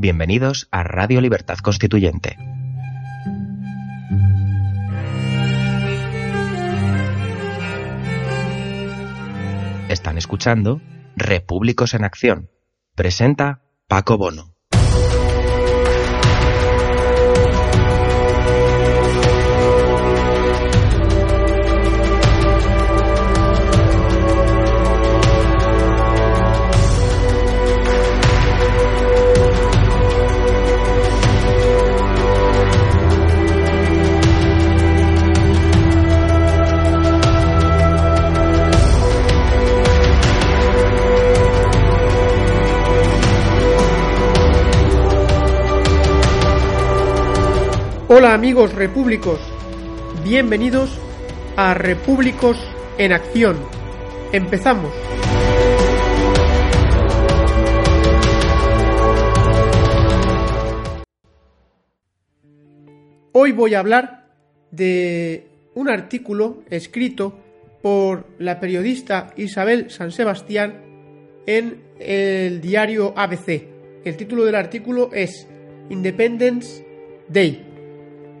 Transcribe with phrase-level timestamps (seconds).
[0.00, 2.36] Bienvenidos a Radio Libertad Constituyente.
[9.88, 10.80] Están escuchando
[11.16, 12.48] Repúblicos en Acción.
[12.94, 14.57] Presenta Paco Bono.
[48.10, 49.38] Hola amigos repúblicos,
[50.24, 50.98] bienvenidos
[51.56, 52.56] a Repúblicos
[52.96, 53.58] en Acción.
[54.32, 54.90] Empezamos.
[63.32, 64.30] Hoy voy a hablar
[64.70, 67.38] de un artículo escrito
[67.82, 70.80] por la periodista Isabel San Sebastián
[71.46, 73.64] en el diario ABC.
[74.02, 75.46] El título del artículo es
[75.90, 76.86] Independence
[77.28, 77.67] Day.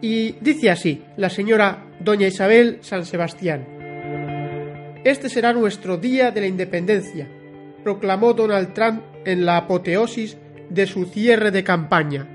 [0.00, 3.66] Y dice así la señora doña Isabel San Sebastián.
[5.04, 7.28] Este será nuestro día de la independencia,
[7.82, 10.36] proclamó Donald Trump en la apoteosis
[10.70, 12.26] de su cierre de campaña.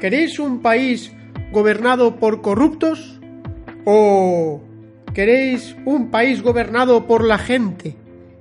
[0.00, 1.12] ¿Queréis un país
[1.52, 3.20] gobernado por corruptos?
[3.84, 4.62] ¿O
[5.12, 7.96] queréis un país gobernado por la gente?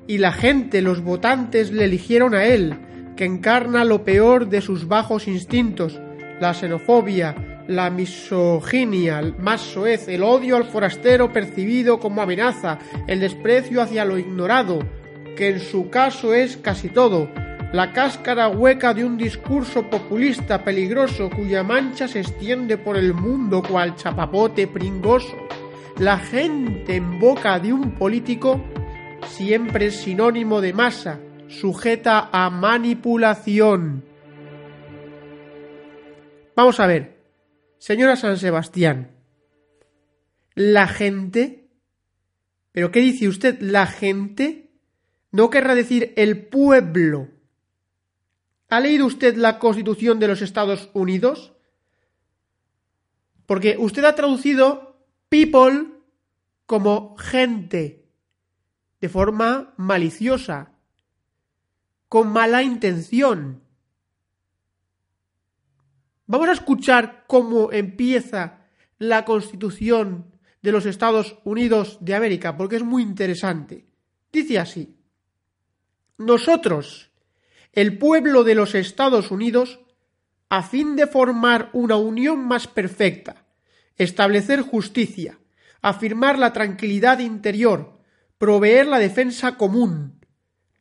[0.08, 2.76] Y la gente, los votantes, le eligieron a él,
[3.18, 6.00] que encarna lo peor de sus bajos instintos,
[6.40, 7.36] la xenofobia,
[7.68, 14.18] la misoginia, más soez, el odio al forastero percibido como amenaza, el desprecio hacia lo
[14.18, 14.80] ignorado,
[15.38, 17.30] que en su caso es casi todo,
[17.72, 23.62] la cáscara hueca de un discurso populista peligroso cuya mancha se extiende por el mundo
[23.62, 25.36] cual chapapote pringoso.
[26.00, 28.60] La gente en boca de un político
[29.28, 34.09] siempre es sinónimo de masa, sujeta a manipulación.
[36.56, 37.24] Vamos a ver,
[37.78, 39.12] señora San Sebastián,
[40.56, 41.70] la gente,
[42.72, 43.60] pero ¿qué dice usted?
[43.62, 44.72] La gente
[45.32, 47.30] no querrá decir el pueblo.
[48.70, 51.54] ¿Ha leído usted la Constitución de los Estados Unidos?
[53.46, 55.88] Porque usted ha traducido people
[56.66, 58.06] como gente,
[59.02, 60.74] de forma maliciosa,
[62.10, 63.64] con mala intención.
[66.32, 68.60] Vamos a escuchar cómo empieza
[69.00, 70.28] la Constitución
[70.62, 73.88] de los Estados Unidos de América, porque es muy interesante.
[74.32, 74.96] Dice así,
[76.20, 77.10] nosotros,
[77.74, 79.80] el pueblo de los Estados Unidos,
[80.50, 83.48] a fin de formar una unión más perfecta,
[83.98, 85.40] establecer justicia,
[85.82, 88.04] afirmar la tranquilidad interior,
[88.38, 90.24] proveer la defensa común,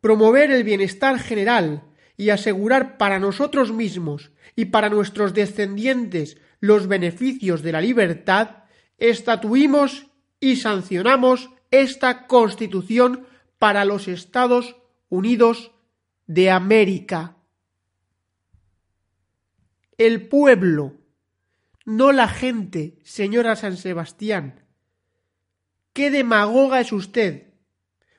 [0.03, 1.88] promover el bienestar general
[2.19, 8.65] y asegurar para nosotros mismos y para nuestros descendientes los beneficios de la libertad,
[8.99, 10.09] estatuimos
[10.41, 13.27] y sancionamos esta Constitución
[13.59, 14.77] para los Estados
[15.09, 15.71] Unidos
[16.27, 17.37] de América.
[19.97, 20.95] El pueblo,
[21.85, 24.65] no la gente, señora San Sebastián.
[25.93, 27.55] ¿Qué demagoga es usted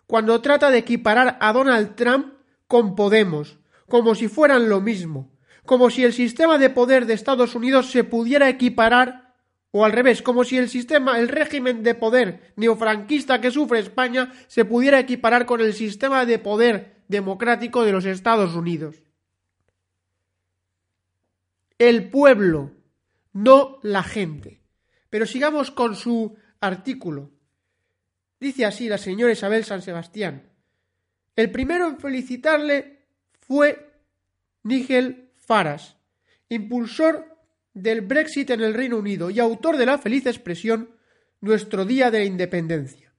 [0.07, 2.33] cuando trata de equiparar a Donald Trump
[2.67, 3.58] con Podemos,
[3.89, 5.31] como si fueran lo mismo?
[5.69, 9.35] como si el sistema de poder de Estados Unidos se pudiera equiparar
[9.69, 14.33] o al revés, como si el sistema, el régimen de poder neofranquista que sufre España
[14.47, 18.95] se pudiera equiparar con el sistema de poder democrático de los Estados Unidos.
[21.77, 22.71] El pueblo,
[23.33, 24.63] no la gente.
[25.11, 27.29] Pero sigamos con su artículo.
[28.39, 30.49] Dice así la señora Isabel San Sebastián.
[31.35, 32.98] El primero en felicitarle
[33.49, 33.91] fue
[34.61, 35.97] Nigel Faras,
[36.49, 37.35] impulsor
[37.73, 40.91] del Brexit en el Reino Unido y autor de la feliz expresión
[41.41, 43.11] Nuestro Día de la Independencia.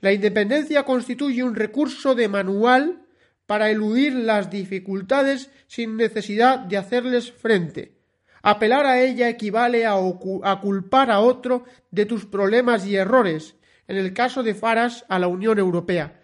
[0.00, 3.04] La independencia constituye un recurso de manual
[3.44, 7.98] para eludir las dificultades sin necesidad de hacerles frente.
[8.40, 13.98] Apelar a ella equivale a, a, culpar a otro de tus problemas y errores, en
[13.98, 16.22] el caso de Faras a la Unión Europea.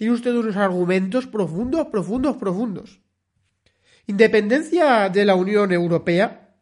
[0.00, 2.99] Tiene usted unos argumentos profundos, profundos, profundos.
[4.10, 6.56] Independencia de la Unión Europea.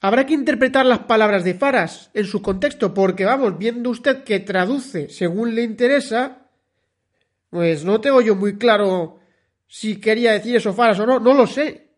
[0.00, 4.38] Habrá que interpretar las palabras de Faras en su contexto, porque vamos, viendo usted que
[4.38, 6.46] traduce según le interesa,
[7.50, 9.18] pues no tengo yo muy claro
[9.66, 11.88] si quería decir eso Faras o no, no lo sé.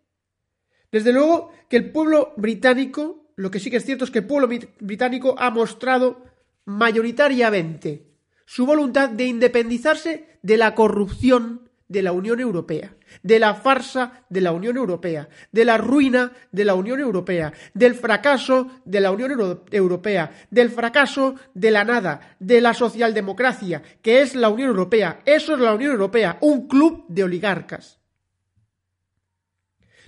[0.91, 4.26] Desde luego que el pueblo británico, lo que sí que es cierto es que el
[4.26, 4.49] pueblo
[4.81, 6.25] británico ha mostrado
[6.64, 8.06] mayoritariamente
[8.46, 14.41] su voluntad de independizarse de la corrupción de la Unión Europea, de la farsa de
[14.41, 19.63] la Unión Europea, de la ruina de la Unión Europea, del fracaso de la Unión
[19.71, 25.21] Europea, del fracaso de la nada, de la socialdemocracia, que es la Unión Europea.
[25.25, 28.01] Eso es la Unión Europea, un club de oligarcas.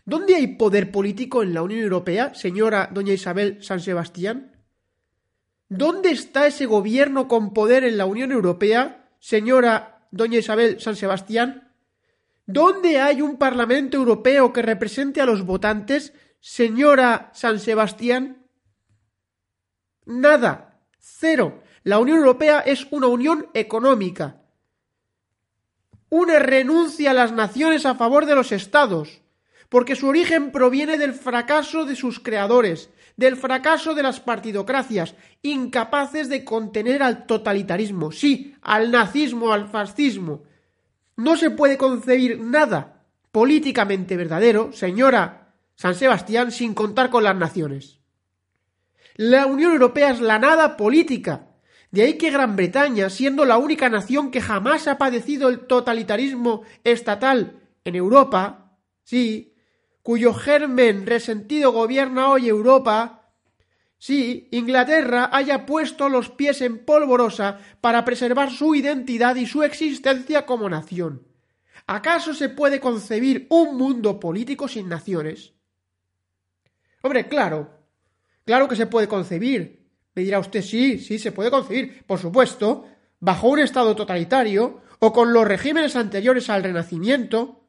[0.04, 4.52] ¿Dónde hay poder político en la Unión Europea, señora doña Isabel San Sebastián?
[5.68, 11.65] ¿Dónde está ese gobierno con poder en la Unión Europea, señora doña Isabel San Sebastián?
[12.46, 18.46] ¿Dónde hay un Parlamento Europeo que represente a los votantes, señora San Sebastián?
[20.04, 20.80] Nada.
[21.00, 21.62] Cero.
[21.82, 24.42] La Unión Europea es una unión económica.
[26.08, 29.22] Una renuncia a las naciones a favor de los estados,
[29.68, 36.28] porque su origen proviene del fracaso de sus creadores, del fracaso de las partidocracias, incapaces
[36.28, 40.44] de contener al totalitarismo, sí, al nazismo, al fascismo.
[41.16, 48.00] No se puede concebir nada políticamente verdadero, señora San Sebastián, sin contar con las naciones.
[49.16, 51.48] La Unión Europea es la nada política.
[51.90, 56.62] De ahí que Gran Bretaña, siendo la única nación que jamás ha padecido el totalitarismo
[56.84, 59.54] estatal en Europa, sí,
[60.02, 63.15] cuyo germen resentido gobierna hoy Europa,
[64.06, 70.46] sí, Inglaterra haya puesto los pies en polvorosa para preservar su identidad y su existencia
[70.46, 71.26] como nación.
[71.88, 75.54] ¿Acaso se puede concebir un mundo político sin naciones?
[77.02, 77.80] Hombre, claro,
[78.44, 79.90] claro que se puede concebir.
[80.14, 82.86] Me dirá usted, sí, sí, se puede concebir, por supuesto,
[83.18, 87.64] bajo un Estado totalitario o con los regímenes anteriores al Renacimiento,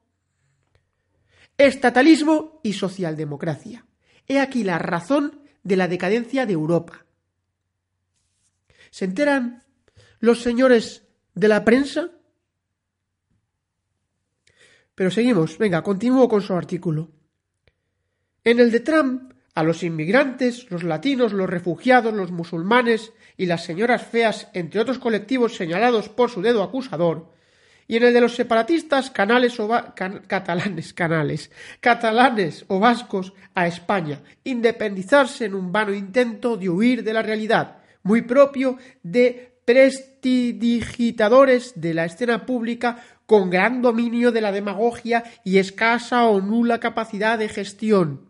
[1.57, 3.87] Estatalismo y socialdemocracia.
[4.27, 7.05] He aquí la razón de la decadencia de Europa.
[8.89, 9.63] ¿Se enteran
[10.19, 11.03] los señores
[11.35, 12.11] de la prensa?
[14.95, 17.11] Pero seguimos, venga, continúo con su artículo.
[18.43, 23.65] En el de Trump, a los inmigrantes, los latinos, los refugiados, los musulmanes y las
[23.65, 27.33] señoras feas, entre otros colectivos señalados por su dedo acusador,
[27.87, 29.69] y en el de los separatistas canales o
[30.27, 37.13] catalanes, canales, catalanes o vascos a España, independizarse en un vano intento de huir de
[37.13, 44.53] la realidad, muy propio de prestidigitadores de la escena pública con gran dominio de la
[44.53, 48.25] demagogia y escasa o nula capacidad de gestión.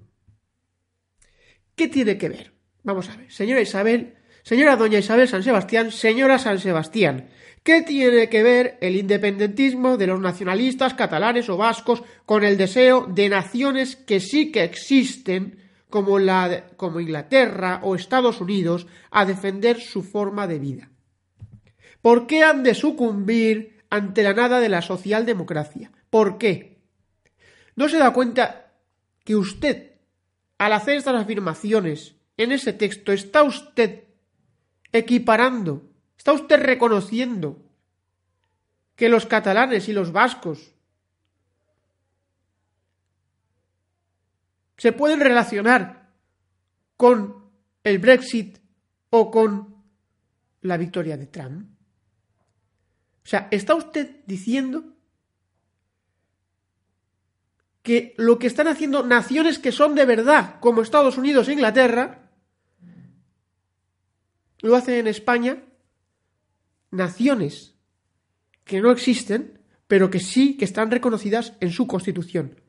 [1.75, 2.54] ¿Qué tiene que ver?
[2.83, 7.30] Vamos a ver, señora Isabel, señora doña Isabel San Sebastián, señora San Sebastián,
[7.67, 13.07] ¿Qué tiene que ver el independentismo de los nacionalistas catalanes o vascos con el deseo
[13.07, 16.18] de naciones que sí que existen, como,
[16.77, 20.92] como Inglaterra o Estados Unidos, a defender su forma de vida?
[22.01, 25.92] ¿Por qué han de sucumbir ante la nada de la socialdemocracia?
[26.09, 26.77] ¿Por qué?
[27.75, 28.71] ¿No se da cuenta
[29.25, 29.92] que usted,
[30.57, 34.06] al hacer estas afirmaciones en ese texto, está usted
[34.94, 35.96] equiparando
[36.27, 37.57] ¿Está usted reconociendo
[38.97, 40.75] que los catalanes y los vascos
[44.75, 46.11] se pueden relacionar
[46.97, 47.49] con
[47.81, 48.57] el Brexit
[49.09, 49.85] o con
[50.63, 51.69] la victoria de Trump?
[53.23, 54.83] O sea, ¿está usted diciendo
[57.83, 62.29] que lo que están haciendo naciones que son de verdad, como Estados Unidos e Inglaterra,
[64.59, 65.63] lo hacen en España
[66.91, 67.75] naciones
[68.63, 72.59] que no existen, pero que sí que están reconocidas en su constitución,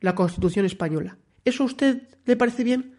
[0.00, 1.18] la constitución española.
[1.44, 2.96] ¿Eso a usted le parece bien?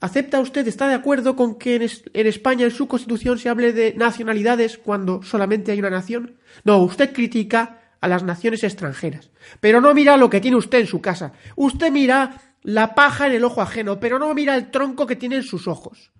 [0.00, 3.94] ¿Acepta usted, está de acuerdo con que en, España, en su constitución, se hable de
[3.94, 6.36] nacionalidades cuando solamente hay una nación?
[6.62, 9.30] No, usted critica a las naciones extranjeras.
[9.60, 11.32] Pero no mira lo que tiene usted en su casa.
[11.56, 15.36] Usted mira la paja en el ojo ajeno, pero no mira el tronco que tiene
[15.36, 16.12] en sus ojos.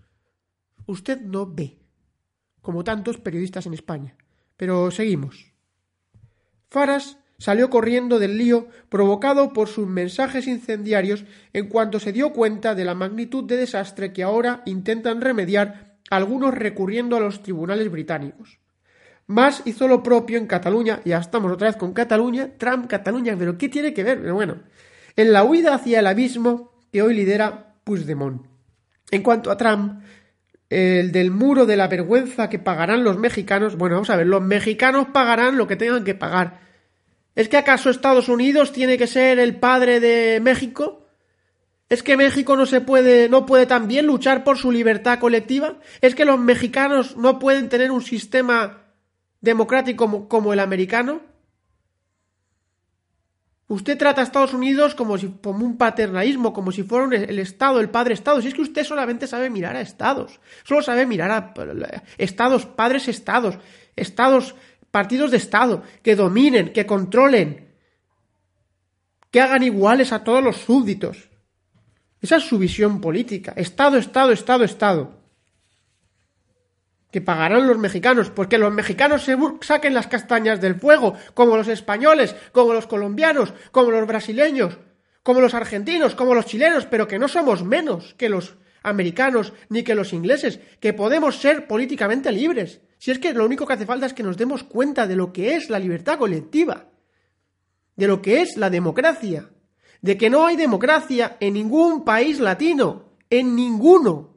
[0.87, 1.84] Usted no ve
[2.65, 4.17] como tantos periodistas en España.
[4.57, 5.53] Pero seguimos.
[6.71, 12.75] Faras salió corriendo del lío provocado por sus mensajes incendiarios en cuanto se dio cuenta
[12.75, 18.59] de la magnitud de desastre que ahora intentan remediar algunos recurriendo a los tribunales británicos.
[19.27, 23.59] Más hizo lo propio en Cataluña, ya estamos otra vez con Cataluña, Trump, Cataluña, pero
[23.59, 24.23] ¿qué tiene que ver?
[24.23, 24.63] Pero bueno,
[25.17, 28.47] en la huida hacia el abismo que hoy lidera Puigdemont.
[29.11, 30.03] En cuanto a Trump,
[30.75, 34.43] el del muro de la vergüenza que pagarán los mexicanos, bueno, vamos a ver, los
[34.43, 36.61] mexicanos pagarán lo que tengan que pagar.
[37.35, 41.07] ¿Es que acaso Estados Unidos tiene que ser el padre de México?
[41.89, 45.79] ¿Es que México no se puede, no puede también luchar por su libertad colectiva?
[46.01, 48.85] ¿Es que los mexicanos no pueden tener un sistema
[49.41, 51.21] democrático como, el americano?
[53.67, 57.81] Usted trata a Estados Unidos como si como un paternalismo, como si fuera el Estado,
[57.81, 58.43] el padre Estado.
[58.43, 61.55] Si es que usted solamente sabe mirar a estados, solo sabe mirar a
[62.19, 63.59] estados, padres estados,
[63.97, 64.55] estados,
[64.91, 67.73] partidos de Estado, que dominen, que controlen,
[69.31, 71.31] que hagan iguales a todos los súbditos.
[72.21, 73.55] Esa es su visión política.
[73.57, 75.24] Estado, Estado, Estado, Estado
[77.15, 81.69] que pagarán los mexicanos, porque los mexicanos se saquen las castañas del fuego, como los
[81.69, 84.79] españoles, como los colombianos, como los brasileños,
[85.23, 89.85] como los argentinos, como los chilenos, pero que no somos menos que los americanos ni
[89.85, 92.81] que los ingleses, que podemos ser políticamente libres.
[92.99, 95.33] Si es que lo único que hace falta es que nos demos cuenta de lo
[95.33, 96.89] que es la libertad colectiva,
[97.95, 99.51] de lo que es la democracia,
[100.03, 104.34] de que no hay democracia en ningún país latino, en ninguno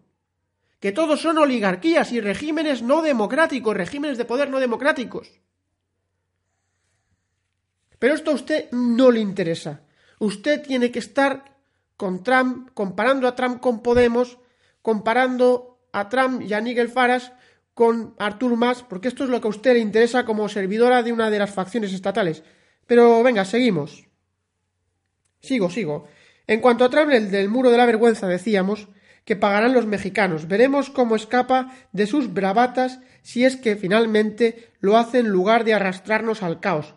[0.80, 5.40] que todos son oligarquías y regímenes no democráticos, regímenes de poder no democráticos.
[8.00, 9.82] Pero esto a usted no le interesa.
[10.20, 11.58] Usted tiene que estar
[11.96, 14.38] con Trump, comparando a Trump con Podemos,
[14.82, 17.32] comparando a Trump y a Nigel Farage
[17.74, 21.12] con Artur Mas, porque esto es lo que a usted le interesa como servidora de
[21.12, 22.44] una de las facciones estatales.
[22.86, 24.08] Pero venga, seguimos.
[25.40, 26.08] Sigo, sigo.
[26.46, 28.88] En cuanto a Trump, el del muro de la vergüenza, decíamos,
[29.28, 30.48] que pagarán los mexicanos.
[30.48, 35.74] Veremos cómo escapa de sus bravatas si es que finalmente lo hace en lugar de
[35.74, 36.96] arrastrarnos al caos.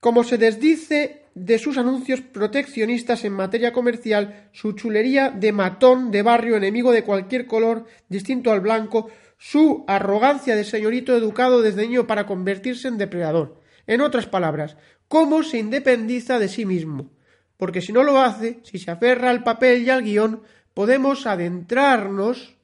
[0.00, 6.22] Como se desdice de sus anuncios proteccionistas en materia comercial, su chulería de matón de
[6.22, 9.08] barrio enemigo de cualquier color distinto al blanco,
[9.38, 13.60] su arrogancia de señorito educado desde niño para convertirse en depredador.
[13.86, 17.12] En otras palabras, cómo se independiza de sí mismo.
[17.56, 20.42] Porque si no lo hace, si se aferra al papel y al guion,
[20.76, 22.54] podemos adentrarnos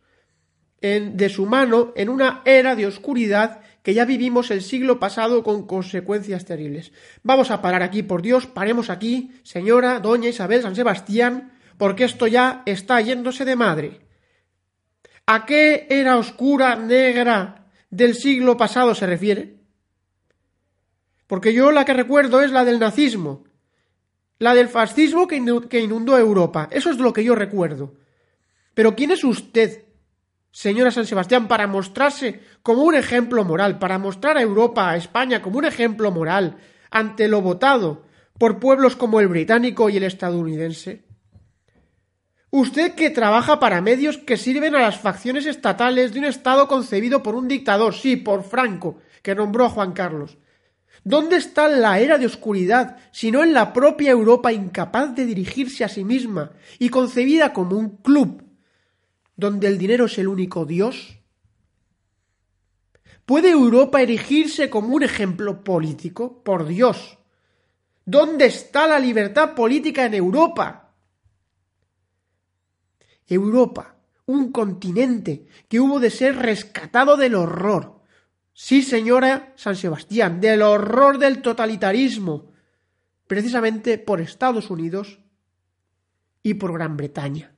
[0.83, 5.43] en, de su mano en una era de oscuridad que ya vivimos el siglo pasado
[5.43, 6.93] con consecuencias terribles.
[7.23, 12.27] Vamos a parar aquí, por Dios, paremos aquí, señora, doña Isabel San Sebastián, porque esto
[12.27, 14.01] ya está yéndose de madre.
[15.25, 19.57] ¿A qué era oscura, negra del siglo pasado se refiere?
[21.27, 23.45] Porque yo la que recuerdo es la del nazismo,
[24.39, 26.69] la del fascismo que inundó Europa.
[26.71, 28.02] Eso es lo que yo recuerdo.
[28.75, 29.85] Pero ¿quién es usted,
[30.51, 35.43] señora San Sebastián, para mostrarse como un ejemplo moral, para mostrar a Europa, a España,
[35.43, 36.57] como un ejemplo moral
[36.91, 38.05] ante lo votado
[38.39, 41.05] por pueblos como el británico y el estadounidense?
[42.51, 47.23] Usted que trabaja para medios que sirven a las facciones estatales de un Estado concebido
[47.23, 50.37] por un dictador, sí, por Franco, que nombró a Juan Carlos.
[51.03, 55.89] ¿Dónde está la era de oscuridad, sino en la propia Europa incapaz de dirigirse a
[55.89, 58.52] sí misma y concebida como un club
[59.37, 61.19] donde el dinero es el único Dios?
[63.25, 66.43] ¿Puede Europa erigirse como un ejemplo político?
[66.43, 67.19] Por Dios.
[68.05, 70.83] ¿Dónde está la libertad política en Europa?
[73.27, 73.97] Europa,
[74.27, 78.01] un continente que hubo de ser rescatado del horror.
[78.53, 82.53] Sí, señora San Sebastián, del horror del totalitarismo,
[83.27, 85.21] precisamente por Estados Unidos
[86.43, 87.52] y por Gran Bretaña.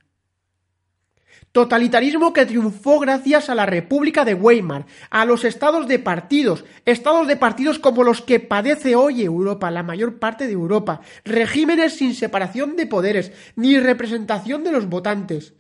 [1.55, 7.29] Totalitarismo que triunfó gracias a la República de Weimar, a los estados de partidos, estados
[7.29, 12.17] de partidos como los que padece hoy Europa, la mayor parte de Europa, regímenes sin
[12.17, 15.55] separación de poderes, ni representación de los votantes.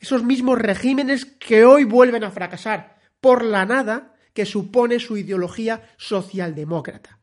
[0.00, 5.80] Esos mismos regímenes que hoy vuelven a fracasar, por la nada que supone su ideología
[5.96, 7.20] socialdemócrata.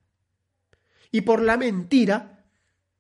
[1.11, 2.45] Y por la mentira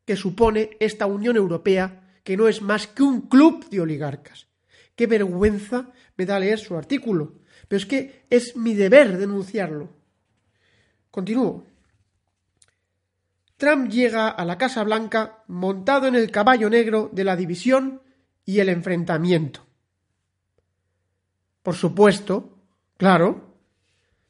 [0.03, 4.44] que supone esta Unión Europea, que no es más que un club de oligarcas.
[4.95, 7.33] Qué vergüenza me da leer su artículo,
[7.67, 9.89] pero es que es mi deber denunciarlo.
[11.11, 11.65] Continúo.
[13.57, 18.01] Trump llega a la Casa Blanca montado en el caballo negro de la división
[18.43, 19.65] y el enfrentamiento.
[21.63, 22.59] Por supuesto,
[22.97, 23.55] claro,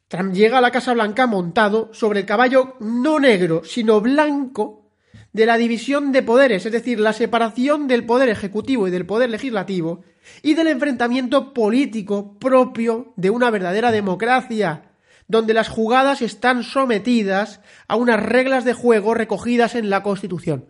[0.08, 4.90] Trump llega a la Casa Blanca montado sobre el caballo no negro, sino blanco
[5.32, 9.28] de la división de poderes, es decir, la separación del poder ejecutivo y del poder
[9.28, 10.02] legislativo,
[10.42, 14.90] y del enfrentamiento político propio de una verdadera democracia,
[15.28, 20.66] donde las jugadas están sometidas a unas reglas de juego recogidas en la Constitución.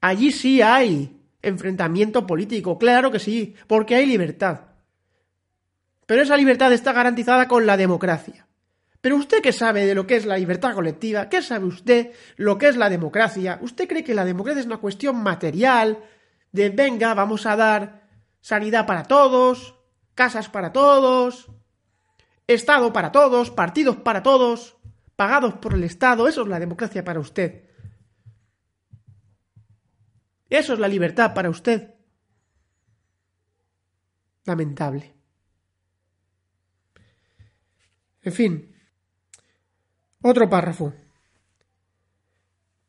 [0.00, 4.60] Allí sí hay enfrentamiento político, claro que sí, porque hay libertad.
[6.06, 8.46] Pero esa libertad está garantizada con la democracia.
[9.00, 12.58] Pero usted qué sabe de lo que es la libertad colectiva, qué sabe usted lo
[12.58, 13.58] que es la democracia.
[13.62, 15.98] ¿Usted cree que la democracia es una cuestión material,
[16.52, 18.05] de venga, vamos a dar
[18.46, 19.74] sanidad para todos,
[20.14, 21.50] casas para todos,
[22.46, 24.76] Estado para todos, partidos para todos,
[25.16, 27.68] pagados por el Estado, eso es la democracia para usted.
[30.48, 31.96] Eso es la libertad para usted.
[34.44, 35.12] Lamentable.
[38.22, 38.76] En fin.
[40.22, 40.94] Otro párrafo.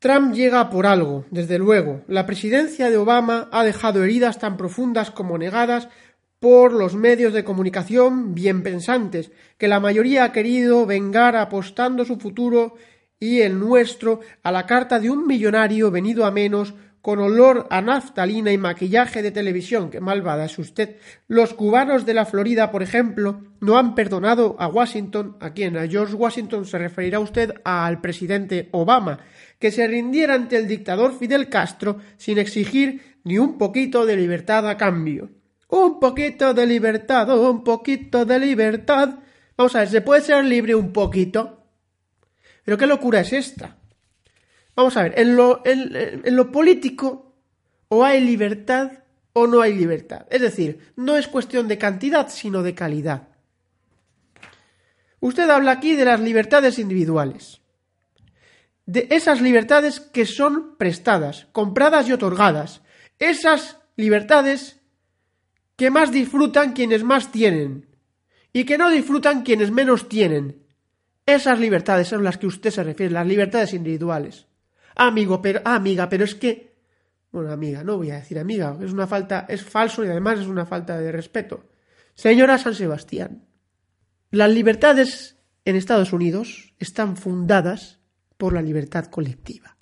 [0.00, 2.02] Trump llega por algo, desde luego.
[2.06, 5.88] La presidencia de Obama ha dejado heridas tan profundas como negadas
[6.38, 12.16] por los medios de comunicación bien pensantes, que la mayoría ha querido vengar apostando su
[12.16, 12.74] futuro
[13.18, 17.80] y el nuestro a la carta de un millonario venido a menos con olor a
[17.80, 19.90] naftalina y maquillaje de televisión.
[19.90, 20.96] ¡Qué malvada es usted!
[21.26, 25.86] Los cubanos de la Florida, por ejemplo, no han perdonado a Washington, a quien a
[25.88, 29.20] George Washington se referirá usted al presidente Obama,
[29.58, 34.68] que se rindiera ante el dictador Fidel Castro sin exigir ni un poquito de libertad
[34.68, 35.30] a cambio.
[35.68, 39.18] Un poquito de libertad, un poquito de libertad.
[39.56, 41.66] Vamos a ver, ¿se puede ser libre un poquito?
[42.64, 43.76] Pero qué locura es esta.
[44.76, 47.34] Vamos a ver, en lo, en, lo político
[47.88, 48.92] o hay libertad
[49.32, 50.26] o no hay libertad.
[50.30, 53.28] Es decir, no es cuestión de cantidad, sino de calidad.
[55.20, 57.60] Usted habla aquí de las libertades individuales.
[58.88, 62.80] De esas libertades que son prestadas, compradas y otorgadas.
[63.18, 64.80] Esas libertades
[65.76, 67.86] que más disfrutan quienes más tienen
[68.50, 70.64] y que no disfrutan quienes menos tienen.
[71.26, 74.46] Esas libertades son las que usted se refiere, las libertades individuales.
[74.96, 76.68] Amigo, pero ah, amiga, pero es que
[77.30, 80.46] bueno, amiga, no voy a decir amiga, es una falta, es falso y además es
[80.46, 81.66] una falta de respeto.
[82.14, 83.44] Señora San Sebastián,
[84.30, 87.97] las libertades en Estados Unidos están fundadas
[88.38, 89.76] por la libertad colectiva.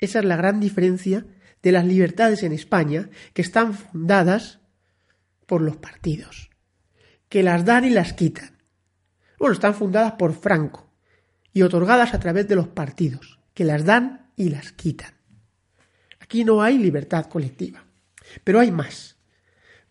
[0.00, 1.26] Esa es la gran diferencia
[1.62, 4.60] de las libertades en España, que están fundadas
[5.46, 6.50] por los partidos,
[7.28, 8.58] que las dan y las quitan.
[9.38, 10.92] Bueno, están fundadas por Franco
[11.52, 15.14] y otorgadas a través de los partidos, que las dan y las quitan.
[16.20, 17.84] Aquí no hay libertad colectiva,
[18.44, 19.16] pero hay más.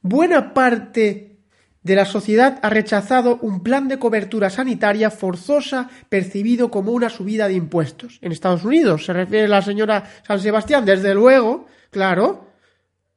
[0.01, 1.36] Buena parte
[1.87, 7.47] de la sociedad ha rechazado un plan de cobertura sanitaria forzosa percibido como una subida
[7.47, 8.19] de impuestos.
[8.21, 12.51] En Estados Unidos, se refiere la señora San Sebastián, desde luego, claro,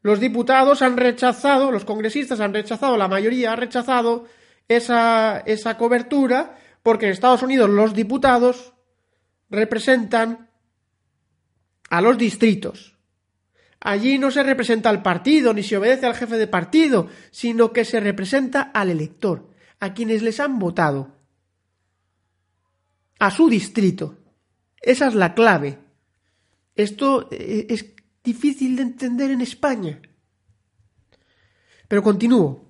[0.02, 4.26] los diputados han rechazado, los congresistas han rechazado, la mayoría ha rechazado
[4.68, 8.72] esa, esa cobertura porque en Estados Unidos los diputados
[9.50, 10.48] representan
[11.90, 12.96] a los distritos.
[13.80, 17.84] Allí no se representa al partido ni se obedece al jefe de partido, sino que
[17.86, 21.16] se representa al elector, a quienes les han votado,
[23.18, 24.18] a su distrito.
[24.80, 25.78] Esa es la clave.
[26.74, 30.00] Esto eh, es difícil de entender en España.
[31.88, 32.69] Pero continúo.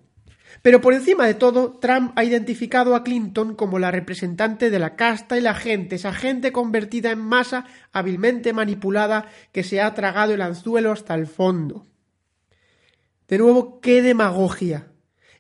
[0.62, 4.96] Pero por encima de todo, Trump ha identificado a Clinton como la representante de la
[4.96, 10.34] casta y la gente, esa gente convertida en masa hábilmente manipulada que se ha tragado
[10.34, 11.86] el anzuelo hasta el fondo.
[13.28, 14.88] De nuevo, qué demagogia.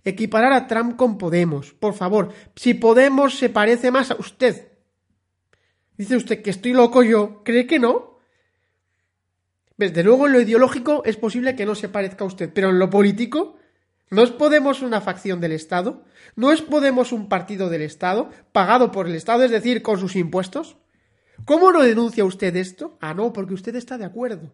[0.04, 1.74] Equiparar a Trump con Podemos.
[1.74, 4.68] Por favor, si Podemos se parece más a usted.
[5.96, 7.42] Dice usted que estoy loco yo.
[7.44, 8.18] ¿Cree que no?
[9.76, 12.78] Desde luego en lo ideológico es posible que no se parezca a usted, pero en
[12.78, 13.56] lo político,
[14.10, 16.04] ¿no es Podemos una facción del Estado?
[16.36, 20.16] ¿No es Podemos un partido del Estado, pagado por el Estado, es decir, con sus
[20.16, 20.76] impuestos?
[21.44, 22.98] ¿Cómo no denuncia usted esto?
[23.00, 24.52] Ah, no, porque usted está de acuerdo.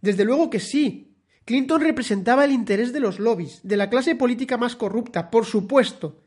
[0.00, 1.10] Desde luego que sí.
[1.44, 6.22] Clinton representaba el interés de los lobbies, de la clase política más corrupta, por supuesto.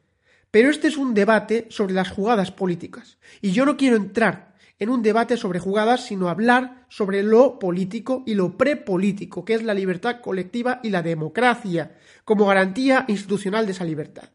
[0.51, 3.17] Pero este es un debate sobre las jugadas políticas.
[3.41, 8.23] Y yo no quiero entrar en un debate sobre jugadas, sino hablar sobre lo político
[8.25, 13.71] y lo prepolítico, que es la libertad colectiva y la democracia, como garantía institucional de
[13.71, 14.29] esa libertad.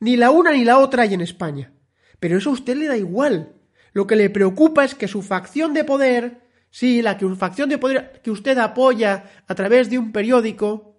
[0.00, 1.72] Ni la una ni la otra hay en España.
[2.20, 3.52] Pero eso a usted le da igual.
[3.92, 7.78] Lo que le preocupa es que su facción de poder, sí, la que, facción de
[7.78, 10.96] poder que usted apoya a través de un periódico,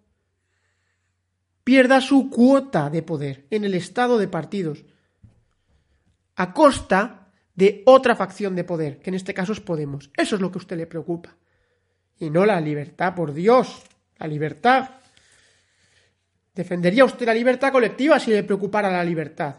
[1.64, 4.86] pierda su cuota de poder en el estado de partidos,
[6.36, 7.25] a costa
[7.56, 10.12] de otra facción de poder, que en este caso es Podemos.
[10.16, 11.36] Eso es lo que a usted le preocupa.
[12.20, 13.84] Y no la libertad, por Dios,
[14.18, 14.90] la libertad.
[16.54, 19.56] ¿Defendería usted la libertad colectiva si le preocupara la libertad?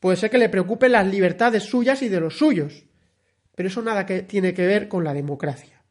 [0.00, 2.84] Puede ser que le preocupen las libertades suyas y de los suyos,
[3.54, 5.82] pero eso nada que tiene que ver con la democracia.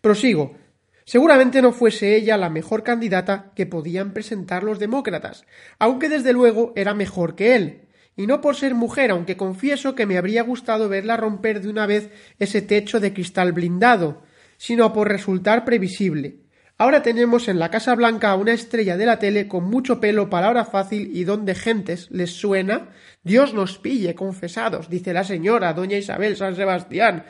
[0.00, 0.56] Prosigo.
[1.04, 5.44] Seguramente no fuese ella la mejor candidata que podían presentar los demócratas,
[5.78, 7.85] aunque desde luego era mejor que él,
[8.16, 11.86] y no por ser mujer, aunque confieso que me habría gustado verla romper de una
[11.86, 14.22] vez ese techo de cristal blindado,
[14.56, 16.40] sino por resultar previsible.
[16.78, 20.28] Ahora tenemos en la Casa Blanca a una estrella de la tele con mucho pelo,
[20.28, 22.90] palabra fácil y donde gentes les suena
[23.22, 27.24] Dios nos pille, confesados, dice la señora doña Isabel San Sebastián,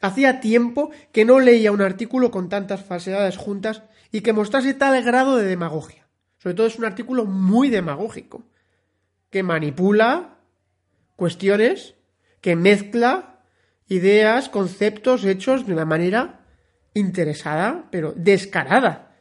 [0.00, 5.02] Hacía tiempo que no leía un artículo con tantas falsedades juntas y que mostrase tal
[5.02, 6.06] grado de demagogia.
[6.38, 8.44] Sobre todo es un artículo muy demagógico,
[9.36, 10.38] que manipula
[11.14, 11.94] cuestiones,
[12.40, 13.42] que mezcla
[13.86, 16.40] ideas, conceptos, hechos de una manera
[16.94, 19.14] interesada, pero descarada.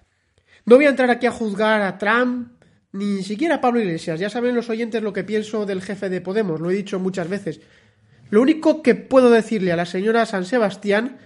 [0.63, 2.47] No voy a entrar aquí a juzgar a Trump,
[2.93, 4.17] ni siquiera a Pablo Iglesias.
[4.17, 7.27] Ya saben los oyentes lo que pienso del jefe de Podemos, lo he dicho muchas
[7.27, 7.59] veces.
[8.29, 11.17] Lo único que puedo decirle a la señora San Sebastián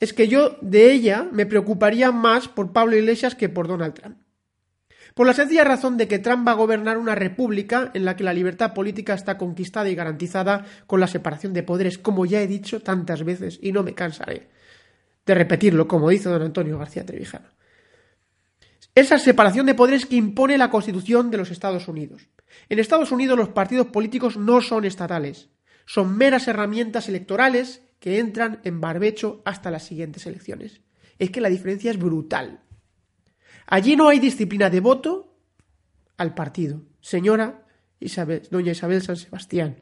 [0.00, 4.18] es que yo de ella me preocuparía más por Pablo Iglesias que por Donald Trump.
[5.20, 8.24] Por la sencilla razón de que Trump va a gobernar una república en la que
[8.24, 12.46] la libertad política está conquistada y garantizada con la separación de poderes, como ya he
[12.46, 14.48] dicho tantas veces y no me cansaré
[15.26, 17.50] de repetirlo, como dice don Antonio García Trevijano.
[18.94, 22.26] Esa separación de poderes que impone la Constitución de los Estados Unidos.
[22.70, 25.50] En Estados Unidos los partidos políticos no son estatales
[25.84, 30.80] son meras herramientas electorales que entran en barbecho hasta las siguientes elecciones.
[31.18, 32.62] Es que la diferencia es brutal.
[33.70, 35.32] Allí no hay disciplina de voto
[36.16, 36.82] al partido.
[37.00, 37.64] Señora
[38.00, 39.78] Isabel, doña Isabel San Sebastián.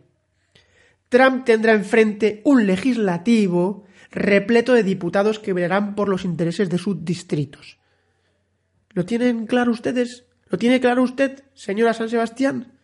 [1.09, 7.03] Trump tendrá enfrente un legislativo repleto de diputados que velarán por los intereses de sus
[7.03, 7.79] distritos.
[8.90, 10.27] ¿Lo tienen claro ustedes?
[10.51, 12.79] ¿Lo tiene claro usted, señora San Sebastián?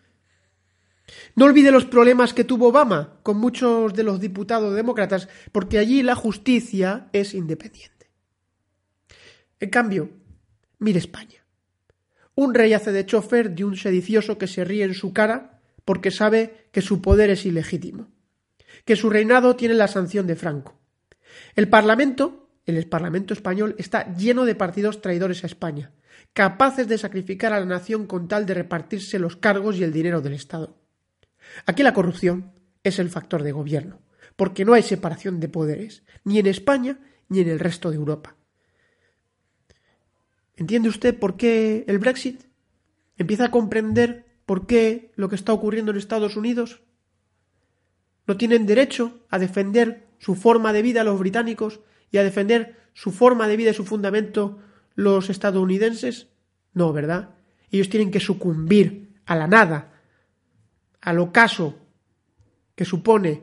[1.36, 6.02] No olvide los problemas que tuvo Obama con muchos de los diputados demócratas, porque allí
[6.02, 8.08] la justicia es independiente.
[9.60, 10.23] En cambio,
[10.84, 11.44] mire España.
[12.34, 16.10] Un rey hace de chofer de un sedicioso que se ríe en su cara porque
[16.10, 18.08] sabe que su poder es ilegítimo,
[18.84, 20.78] que su reinado tiene la sanción de Franco.
[21.56, 25.92] El Parlamento, el Parlamento español, está lleno de partidos traidores a España,
[26.32, 30.20] capaces de sacrificar a la nación con tal de repartirse los cargos y el dinero
[30.20, 30.76] del Estado.
[31.66, 34.02] Aquí la corrupción es el factor de gobierno,
[34.36, 38.36] porque no hay separación de poderes, ni en España ni en el resto de Europa.
[40.56, 42.44] ¿Entiende usted por qué el Brexit?
[43.16, 46.82] ¿Empieza a comprender por qué lo que está ocurriendo en Estados Unidos?
[48.26, 53.10] ¿No tienen derecho a defender su forma de vida los británicos y a defender su
[53.10, 54.58] forma de vida y su fundamento
[54.94, 56.28] los estadounidenses?
[56.72, 57.30] No, ¿verdad?
[57.70, 60.00] Ellos tienen que sucumbir a la nada,
[61.00, 61.78] al ocaso
[62.74, 63.42] que supone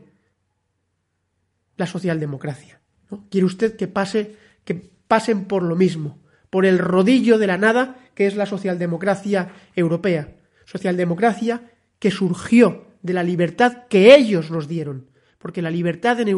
[1.78, 2.82] la socialdemocracia.
[3.10, 3.28] ¿no?
[3.30, 6.20] Quiere usted que pase, que pasen por lo mismo,
[6.52, 10.36] por el rodillo de la nada que es la socialdemocracia europea.
[10.66, 15.10] Socialdemocracia que surgió de la libertad que ellos nos dieron.
[15.40, 16.30] Porque la libertad en,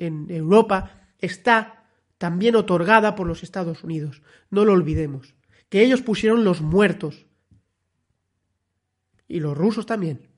[0.00, 1.84] en Europa está
[2.18, 4.22] también otorgada por los Estados Unidos.
[4.50, 5.36] No lo olvidemos.
[5.68, 7.26] Que ellos pusieron los muertos.
[9.28, 10.30] Y los rusos también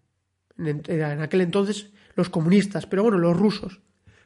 [0.58, 3.80] en aquel entonces los comunistas, pero bueno, los rusos,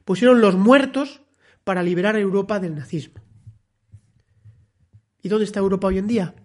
[0.05, 1.23] pusieron los muertos
[1.65, 3.23] para liberar a Europa del nazismo.
[5.27, 6.37] ¿Y dónde está Europa hoy en día?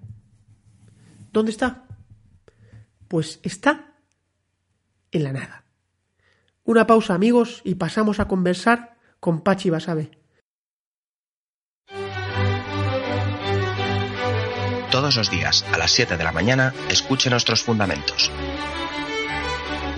[1.32, 1.86] ¿Dónde está?
[3.08, 3.94] Pues está
[5.12, 5.66] en la nada.
[6.64, 10.10] Una pausa amigos y pasamos a conversar con Pachi Basabe.
[14.90, 18.32] Todos los días a las 7 de la mañana escuche nuestros fundamentos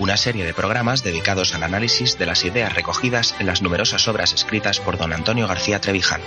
[0.00, 4.32] una serie de programas dedicados al análisis de las ideas recogidas en las numerosas obras
[4.32, 6.24] escritas por don Antonio García Trevijano.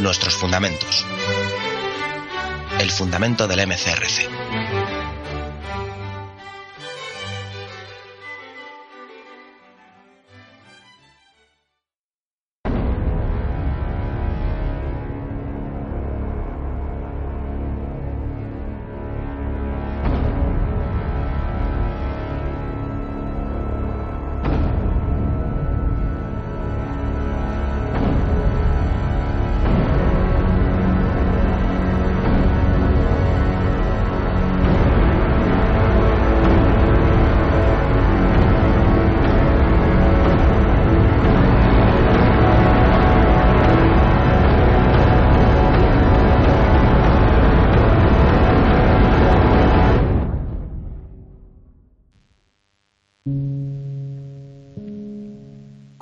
[0.00, 1.06] Nuestros fundamentos.
[2.80, 4.28] El fundamento del MCRC.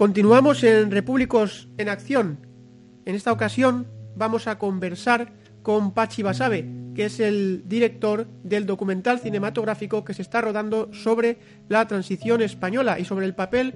[0.03, 2.41] Continuamos en Repúblicos en Acción.
[3.07, 3.87] En esta ocasión
[4.17, 10.23] vamos a conversar con Pachi Basabe, que es el director del documental cinematográfico que se
[10.23, 11.39] está rodando sobre
[11.69, 13.75] la transición española y sobre el papel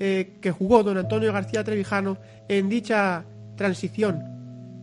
[0.00, 3.24] eh, que jugó don Antonio García Trevijano en dicha
[3.56, 4.24] transición.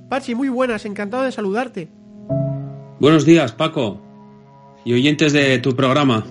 [0.10, 1.90] Pachi, muy buenas, encantado de saludarte.
[3.02, 4.02] Buenos días, Paco,
[4.86, 6.26] y oyentes de tu programa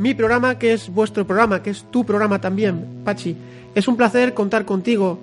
[0.00, 3.36] mi programa, que es vuestro programa, que es tu programa también, Pachi.
[3.74, 5.18] Es un placer contar contigo.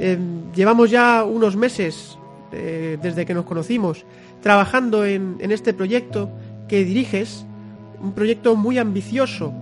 [0.00, 0.18] Eh,
[0.52, 2.18] llevamos ya unos meses,
[2.50, 4.04] eh, desde que nos conocimos,
[4.42, 6.28] trabajando en, este proyecto
[6.68, 7.46] que diriges,
[8.02, 9.54] un proyecto muy ambicioso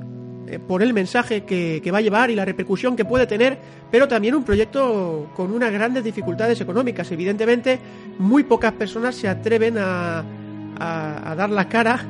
[0.49, 3.59] eh, por el mensaje que, va a llevar y la repercusión que puede tener,
[3.91, 7.13] pero también un proyecto con unas grandes dificultades económicas.
[7.13, 7.79] Evidentemente,
[8.19, 10.25] muy pocas personas se atreven a,
[10.81, 12.07] a dar la cara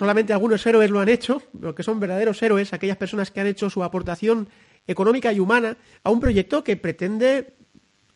[0.00, 3.46] solamente algunos héroes lo han hecho, lo que son verdaderos héroes, aquellas personas que han
[3.46, 4.48] hecho su aportación
[4.86, 7.52] económica y humana a un proyecto que pretende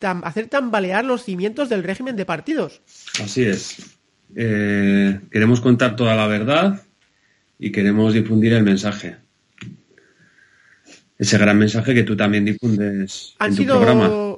[0.00, 2.80] hacer tambalear los cimientos del régimen de partidos.
[3.22, 3.98] Así es.
[4.34, 6.80] Eh, queremos contar toda la verdad
[7.58, 9.16] y queremos difundir el mensaje.
[11.18, 14.36] Ese gran mensaje que tú también difundes en tu programa.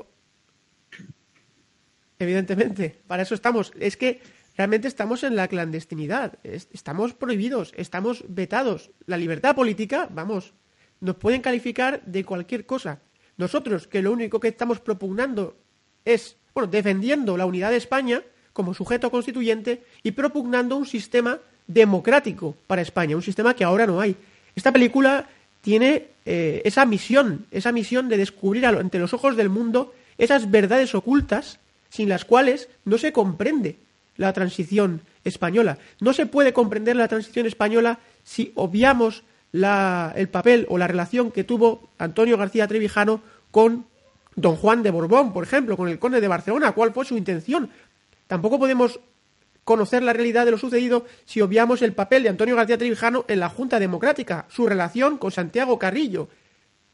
[2.18, 3.72] Evidentemente, para eso estamos.
[3.78, 4.20] Es que
[4.56, 8.90] realmente estamos en la clandestinidad, estamos prohibidos, estamos vetados.
[9.06, 10.54] La libertad política, vamos,
[11.00, 13.00] nos pueden calificar de cualquier cosa.
[13.36, 15.56] Nosotros, que lo único que estamos propugnando
[16.04, 22.56] es, bueno, defendiendo la unidad de España como sujeto constituyente y propugnando un sistema democrático
[22.66, 24.16] para España, un sistema que ahora no hay.
[24.54, 25.28] Esta película
[25.60, 30.94] tiene eh, esa misión, esa misión de descubrir ante los ojos del mundo esas verdades
[30.94, 33.76] ocultas sin las cuales no se comprende
[34.16, 35.78] la transición española.
[36.00, 41.44] No se puede comprender la transición española si obviamos el papel o la relación que
[41.44, 43.86] tuvo Antonio García Trevijano con
[44.34, 46.72] don Juan de Borbón, por ejemplo, con el conde de Barcelona.
[46.72, 47.70] ¿Cuál fue su intención?
[48.26, 49.00] Tampoco podemos
[49.64, 53.40] conocer la realidad de lo sucedido si obviamos el papel de Antonio García Trevijano en
[53.40, 56.28] la Junta Democrática, su relación con Santiago Carrillo,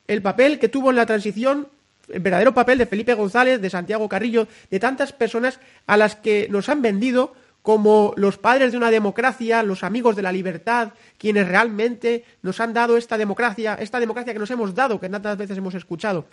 [0.06, 1.68] el papel que tuvo en la transición
[2.12, 6.48] el verdadero papel de Felipe González, de Santiago Carrillo, de tantas personas a las que
[6.50, 11.46] nos han vendido como los padres de una democracia, los amigos de la libertad, quienes
[11.46, 15.56] realmente nos han dado esta democracia, esta democracia que nos hemos dado, que tantas veces
[15.58, 16.26] hemos escuchado.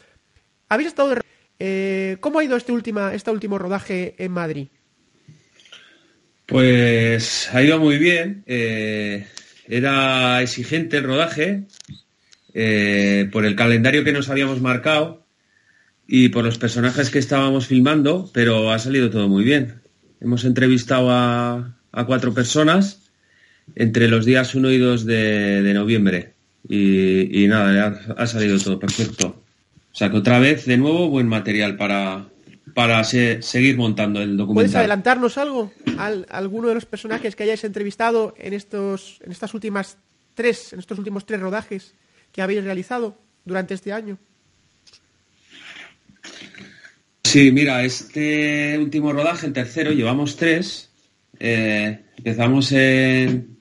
[0.68, 1.16] ¿Habéis estado
[1.60, 4.68] eh, ¿Cómo ha ido este, última, este último rodaje en Madrid?
[6.46, 8.44] Pues ha ido muy bien.
[8.48, 9.28] Eh,
[9.68, 11.64] era exigente el rodaje
[12.54, 15.28] eh, por el calendario que nos habíamos marcado
[16.12, 19.80] y por los personajes que estábamos filmando, pero ha salido todo muy bien.
[20.20, 21.76] Hemos entrevistado a,
[22.08, 23.04] cuatro personas
[23.76, 26.34] entre los días 1 y 2 de, noviembre
[26.68, 29.44] y, nada, ha, salido todo perfecto.
[29.94, 32.26] O sea que otra vez, de nuevo, buen material para,
[32.74, 34.64] para seguir montando el documental.
[34.66, 35.72] ¿Puedes adelantarnos algo?
[36.00, 39.98] ¿Al, ¿Alguno de los personajes que hayáis entrevistado en, estos, en estas últimas
[40.34, 41.94] tres, en estos últimos tres rodajes
[42.32, 44.18] que habéis realizado durante este año?
[47.24, 50.90] Sí, mira, este último rodaje, el tercero, llevamos tres.
[51.40, 53.60] Eh, empezamos en,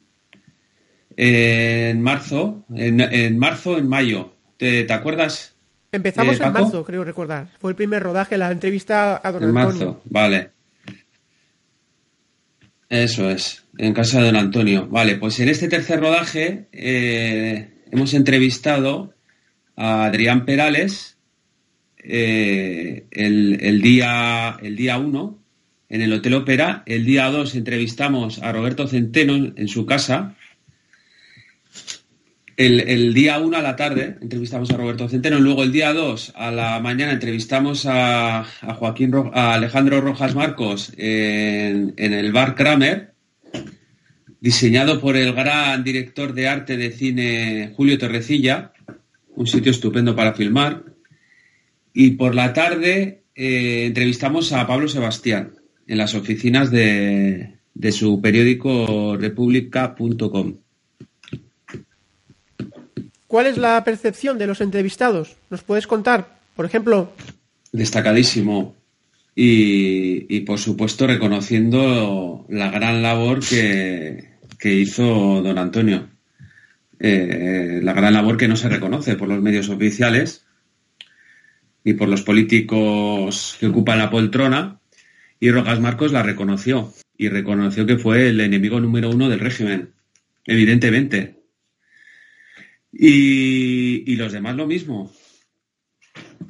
[1.16, 4.34] en marzo, en, marzo, en mayo.
[4.56, 5.54] ¿Te, acuerdas?
[5.92, 7.48] Empezamos eh, en marzo, creo recordar.
[7.60, 10.50] Fue el primer rodaje, la entrevista a Don en marzo, vale.
[12.88, 14.88] Eso es, en casa de Don Antonio.
[14.88, 19.12] Vale, pues en este tercer rodaje eh, hemos entrevistado
[19.76, 21.17] a Adrián Perales,
[22.02, 25.38] eh, el, día el día 1
[25.88, 26.82] en el Hotel Ópera.
[26.86, 30.34] El día 2 entrevistamos a Roberto Centeno en su casa.
[32.56, 35.38] El, día 1 a la tarde entrevistamos a Roberto Centeno.
[35.38, 38.44] Luego el día 2 a la mañana entrevistamos a,
[38.78, 43.14] Joaquín a Alejandro Rojas Marcos en, en el bar Kramer
[44.40, 48.72] diseñado por el gran director de arte de cine Julio Torrecilla,
[49.34, 50.84] un sitio estupendo para filmar.
[52.00, 57.54] Y por la tarde eh, entrevistamos a Pablo Sebastián en las oficinas de,
[57.90, 60.54] su periódico república.com.
[63.26, 65.34] ¿Cuál es la percepción de los entrevistados?
[65.50, 66.38] ¿Nos puedes contar?
[66.54, 67.10] Por ejemplo.
[67.72, 68.76] Destacadísimo.
[69.34, 76.08] Y, por supuesto reconociendo la gran labor que, hizo don Antonio.
[77.00, 80.44] Eh, la gran labor que no se reconoce por los medios oficiales
[81.88, 84.78] y por los políticos que ocupan la poltrona,
[85.40, 89.94] y Rojas Marcos la reconoció, y reconoció que fue el enemigo número uno del régimen,
[90.44, 91.38] evidentemente.
[92.92, 95.10] Y, los demás lo mismo.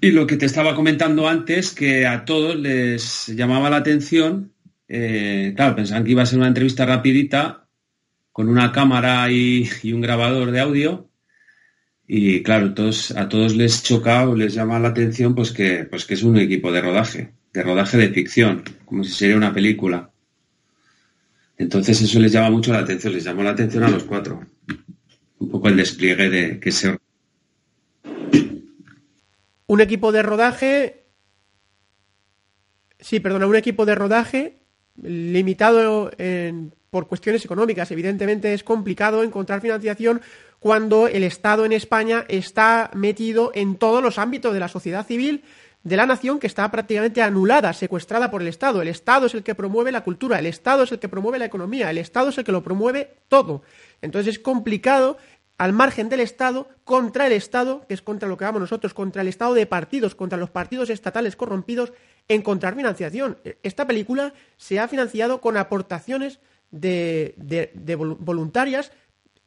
[0.01, 4.53] Y lo que te estaba comentando antes, que a todos les llamaba la atención,
[4.89, 7.69] eh, claro, pensaban que iba a ser una entrevista rapidita,
[8.33, 11.08] con una cámara y, un grabador de audio,
[12.11, 16.07] y claro, todos, a todos les choca o les llama la atención pues que, pues
[16.07, 20.11] que es un equipo de rodaje, de rodaje de ficción, como si sería una película.
[21.59, 24.41] Entonces eso les llama mucho la atención, les llamó la atención a los cuatro.
[25.39, 26.97] Un poco el despliegue de que se...
[29.67, 31.05] Un equipo de rodaje...
[32.99, 34.57] Sí, perdona, un equipo de rodaje
[35.03, 36.11] limitado
[36.89, 37.91] por cuestiones económicas.
[37.91, 40.23] Evidentemente es complicado encontrar financiación
[40.61, 45.45] cuando el Estado en España está metido en todos los ámbitos de la sociedad civil
[45.85, 48.83] de la nación que está prácticamente anulada, secuestrada por el Estado.
[48.83, 51.45] El Estado es el que promueve la cultura, el Estado es el que promueve la
[51.45, 53.63] economía, el Estado es el que lo promueve todo.
[54.03, 55.17] Entonces es complicado,
[55.57, 59.23] al margen del Estado, contra el Estado, que es contra lo que vamos nosotros, contra
[59.23, 61.93] el Estado de partidos, contra los partidos estatales corrompidos,
[62.29, 63.39] encontrar financiación.
[63.63, 66.41] Esta película se ha financiado con aportaciones
[66.71, 68.93] de, de voluntarias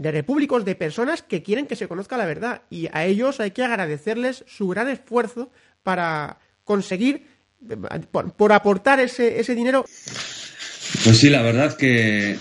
[0.01, 2.63] de repúblicos, de personas que quieren que se conozca la verdad.
[2.69, 5.51] Y a ellos hay que agradecerles su gran esfuerzo
[5.83, 7.27] para conseguir,
[8.11, 9.85] por, aportar ese, ese, dinero.
[11.03, 12.37] Pues sí, la verdad que,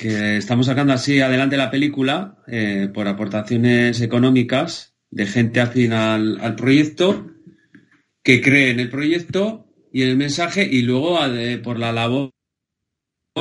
[0.00, 6.40] que estamos sacando así adelante la película eh, por aportaciones económicas de gente afín al,
[6.40, 7.30] al, proyecto,
[8.22, 11.18] que cree en el proyecto y en el mensaje y luego
[11.62, 12.30] por la labor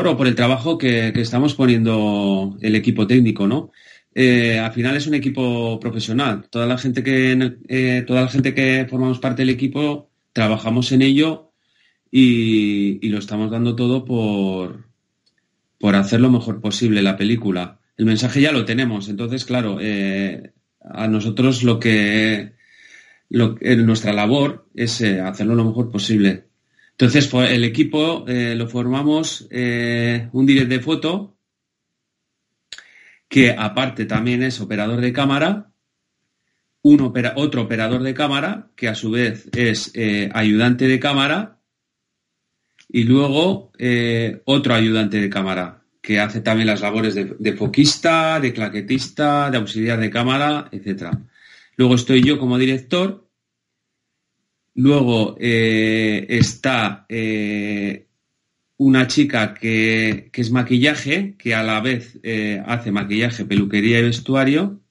[0.04, 3.72] o por el trabajo que, que estamos poniendo el equipo técnico, ¿no?
[4.14, 6.48] Eh, al final es un equipo profesional.
[6.50, 11.02] Toda la gente que eh, toda la gente que formamos parte del equipo trabajamos en
[11.02, 11.52] ello
[12.12, 14.86] y, lo estamos dando todo por,
[15.80, 17.80] por hacer lo mejor posible la película.
[17.98, 22.54] El mensaje ya lo tenemos, entonces claro, eh, a nosotros lo que
[23.30, 26.46] lo, nuestra labor es hacerlo lo mejor posible.
[26.98, 31.36] Entonces, pues, el equipo lo formamos un direct de foto
[33.28, 35.72] que aparte también es operador de cámara,
[36.82, 37.02] un
[37.36, 41.60] otro operador de cámara, que a su vez es eh, ayudante de cámara,
[42.88, 48.54] y luego eh, otro ayudante de cámara, que hace también las labores de, foquista, de
[48.54, 51.10] claquetista, de auxiliar de cámara, etc.
[51.76, 53.25] Luego estoy yo como director.
[54.76, 57.08] Luego eh, está
[58.78, 64.82] una chica que, es maquillaje, que a la vez eh, hace maquillaje, peluquería y vestuario.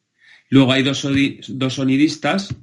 [0.49, 1.07] Luego hay dos,
[1.49, 2.55] dos sonidistas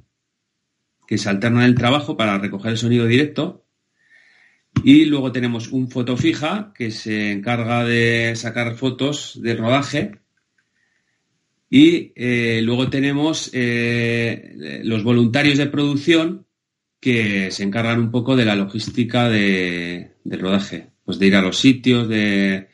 [1.06, 3.64] que se alternan el trabajo para recoger el sonido directo.
[4.84, 10.18] Y luego tenemos un foto fija que se encarga de sacar fotos de rodaje.
[11.68, 16.46] Y eh, luego tenemos eh, los voluntarios de producción
[17.02, 21.42] que se encargan un poco de la logística de, del rodaje pues de ir a
[21.42, 22.68] los sitios, de,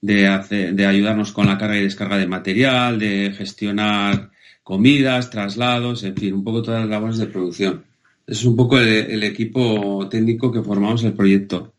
[0.00, 4.32] de, ayudarnos con la carga y descarga de material, de gestionar
[4.64, 7.84] comidas, traslados, en fin, un poco todas las labores de producción.
[8.26, 11.74] Es un poco el, equipo técnico que formamos el proyecto.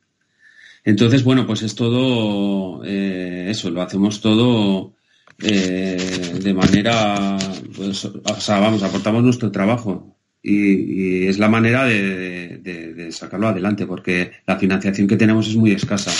[0.85, 4.93] Entonces, bueno, pues es todo eh, eso, lo hacemos todo
[5.39, 7.37] eh, de manera,
[7.75, 14.31] pues, o sea, vamos, aportamos nuestro trabajo y, es la manera de, sacarlo adelante, porque
[14.45, 16.11] la financiación que tenemos es muy escasa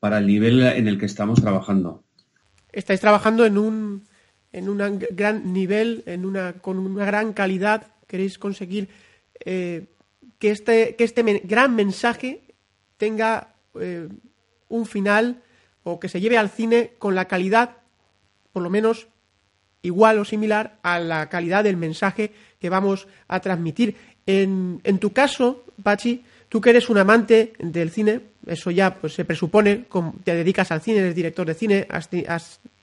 [0.00, 2.02] para el nivel en el que estamos trabajando.
[2.72, 4.04] Estáis trabajando en un,
[4.52, 7.86] en un gran nivel, en una, con una gran calidad.
[8.06, 8.88] Queréis conseguir
[9.44, 9.86] eh,
[10.38, 12.42] que este, que este gran mensaje
[12.96, 14.08] tenga eh,
[14.68, 15.42] un final
[15.84, 17.76] o que se lleve al cine con la calidad,
[18.52, 19.08] por lo menos
[19.82, 22.32] igual o similar a la calidad del mensaje
[22.64, 23.94] que vamos a transmitir.
[24.24, 29.12] En, en tu caso, Pachi, tú que eres un amante del cine, eso ya pues
[29.12, 29.84] se presupone,
[30.24, 32.08] te dedicas al cine, eres director de cine, has,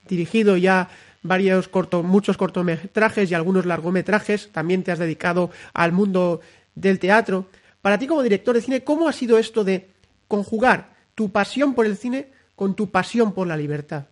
[0.07, 0.87] dirigido ya
[1.23, 6.41] varios corto, muchos cortometrajes y algunos largometrajes, también te has dedicado al mundo
[6.75, 7.47] del teatro.
[7.81, 9.87] Para ti como director de cine, ¿cómo ha sido esto de
[10.27, 14.05] conjugar tu pasión por el cine con tu pasión por la libertad?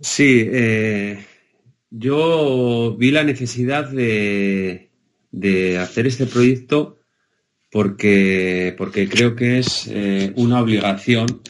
[0.00, 1.22] Sí, eh,
[1.96, 4.90] yo vi la necesidad de,
[5.80, 6.98] hacer este proyecto
[7.70, 11.42] porque, porque creo que es eh, una obligación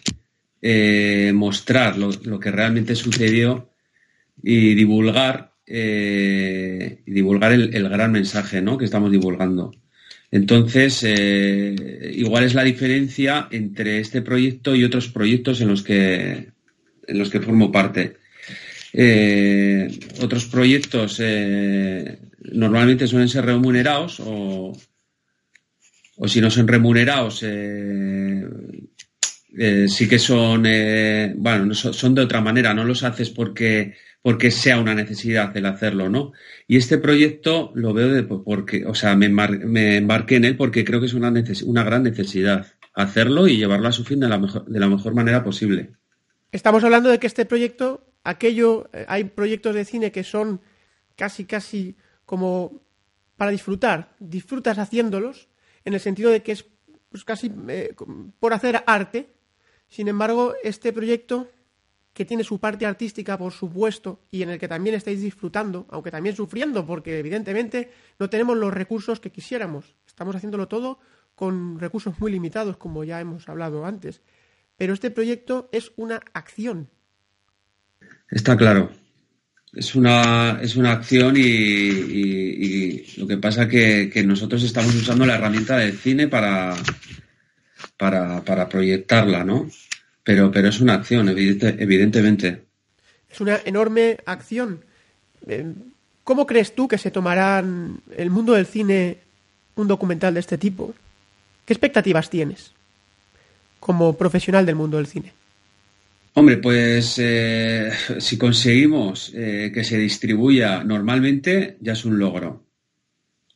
[0.60, 3.70] eh, mostrar lo, que realmente sucedió
[4.42, 9.72] y divulgar, eh, divulgar el, gran mensaje que estamos divulgando.
[10.30, 11.06] Entonces,
[12.12, 16.48] igual es la diferencia entre este proyecto y otros proyectos en los que,
[17.06, 18.23] en los que formo parte.
[18.96, 19.88] Eh,
[20.22, 22.20] otros proyectos eh,
[22.52, 24.72] normalmente suelen ser remunerados o,
[26.16, 28.46] o si no son remunerados, eh,
[29.88, 30.62] sí que son,
[31.36, 36.08] bueno, son de otra manera, no los haces porque, porque sea una necesidad el hacerlo,
[36.08, 36.32] ¿no?
[36.68, 40.84] Y este proyecto lo veo de, porque, o sea, me, me embarqué en él porque
[40.84, 41.32] creo que es una,
[41.66, 45.14] una gran necesidad hacerlo y llevarlo a su fin de la mejor, de la mejor
[45.14, 45.90] manera posible.
[46.52, 50.60] Estamos hablando de que este proyecto, aquello, eh, hay proyectos de cine que son
[51.14, 52.80] casi, casi como
[53.36, 54.14] para disfrutar.
[54.18, 55.48] Disfrutas haciéndolos,
[55.84, 56.64] en el sentido de que es
[57.10, 57.94] pues, casi eh,
[58.40, 59.28] por hacer arte.
[59.88, 61.48] Sin embargo, este proyecto,
[62.12, 66.10] que tiene su parte artística, por supuesto, y en el que también estáis disfrutando, aunque
[66.10, 69.94] también sufriendo, porque evidentemente no tenemos los recursos que quisiéramos.
[70.06, 70.98] Estamos haciéndolo todo
[71.34, 74.22] con recursos muy limitados, como ya hemos hablado antes.
[74.76, 76.88] Pero este proyecto es una acción.
[78.30, 78.90] Está claro.
[79.72, 85.34] Es una, es una acción y, lo que pasa que, que nosotros estamos usando la
[85.34, 86.74] herramienta del cine para,
[87.96, 89.68] para, proyectarla, ¿no?
[90.22, 92.62] Pero, pero es una acción, evidentemente.
[93.28, 94.84] Es una enorme acción.
[95.46, 95.72] Eh,
[96.22, 99.18] ¿Cómo crees tú que se tomarán el mundo del cine
[99.74, 100.94] un documental de este tipo?
[101.66, 102.74] ¿Qué expectativas tienes?
[103.84, 105.34] como profesional del mundo del cine?
[106.36, 112.66] Hombre, pues eh, si conseguimos eh, que se distribuya normalmente, ya es un logro.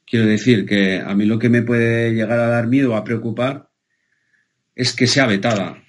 [0.06, 3.68] Quiero decir que a mí lo que me puede llegar a dar miedo, a preocupar,
[4.76, 5.82] es que sea vetada.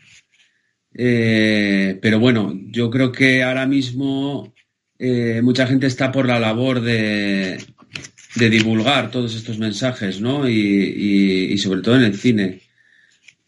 [0.92, 4.54] Eh, pero bueno, yo creo que ahora mismo
[5.44, 7.64] mucha gente está por la labor de,
[8.36, 10.50] divulgar todos estos mensajes, ¿no?
[10.50, 12.69] y sobre todo en el cine.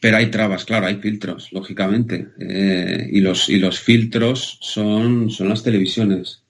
[0.01, 2.29] Pero hay trabas, claro, hay filtros, lógicamente.
[2.39, 6.41] Eh, y, los, y los filtros son, son las televisiones.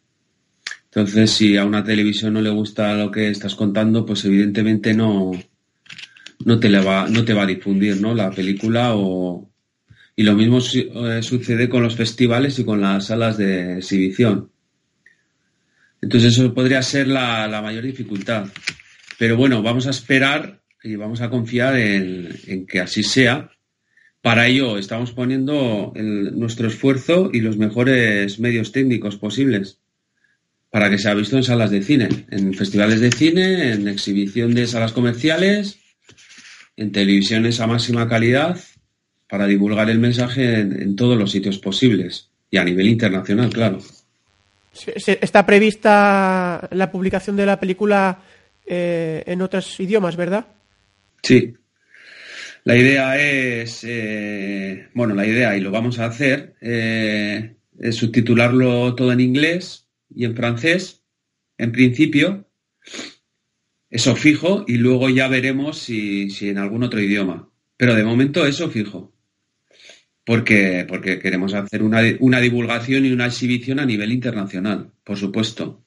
[0.85, 5.33] Entonces, si a una televisión no le gusta lo que estás contando, pues evidentemente no,
[6.45, 8.15] no, te, le va, no te va a difundir ¿no?
[8.15, 8.95] la película.
[8.95, 9.51] O...
[10.15, 14.49] Y lo mismo eh, sucede con los festivales y con las salas de exhibición.
[16.01, 18.45] Entonces, eso podría ser la, la mayor dificultad.
[19.19, 23.51] Pero bueno, vamos a esperar y vamos a confiar en, que así sea.
[24.21, 29.79] Para ello estamos poniendo nuestro esfuerzo y los mejores medios técnicos posibles
[30.69, 34.67] para que sea visto en salas de cine, en festivales de cine, en exhibición de
[34.67, 35.79] salas comerciales,
[36.77, 38.57] en televisiones a máxima calidad,
[39.27, 43.79] para divulgar el mensaje en, todos los sitios posibles y a nivel internacional, claro.
[44.95, 48.19] Está prevista la publicación de la película
[48.65, 50.45] eh, en otros idiomas, ¿verdad?
[51.23, 51.53] Sí.
[52.63, 58.93] La idea es, eh, bueno, la idea, y lo vamos a hacer, eh, es subtitularlo
[58.93, 61.03] todo en inglés y en francés,
[61.57, 62.47] en principio,
[63.89, 67.49] eso fijo, y luego ya veremos si, en algún otro idioma.
[67.77, 69.11] Pero de momento eso fijo.
[70.23, 75.83] Porque, porque queremos hacer una, una divulgación y una exhibición a nivel internacional, por supuesto.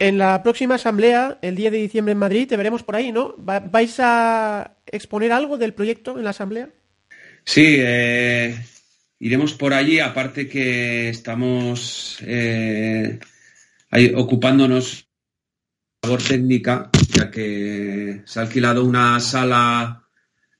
[0.00, 3.34] En la próxima asamblea, el 10 de diciembre en Madrid, te veremos por ahí, ¿no?
[3.36, 6.70] ¿Vais a exponer algo del proyecto en la asamblea?
[7.44, 8.58] Sí, eh,
[9.18, 13.20] iremos por allí, aparte que estamos eh,
[14.14, 15.06] ocupándonos
[16.00, 20.08] de labor técnica, ya que se ha alquilado una sala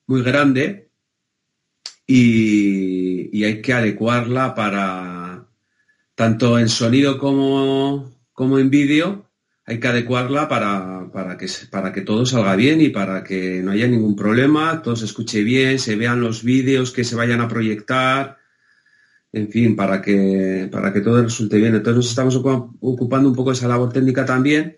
[0.07, 0.91] muy grande
[2.07, 5.47] y, hay que adecuarla para
[6.15, 9.30] tanto en sonido como, como en vídeo
[9.71, 13.87] hay que adecuarla para, que, para que todo salga bien y para que no haya
[13.87, 18.37] ningún problema, todo se escuche bien, se vean los vídeos que se vayan a proyectar,
[19.33, 21.77] en fin, para que, para que todo resulte bien.
[21.77, 24.77] Entonces nos estamos ocupando un poco de esa labor técnica también.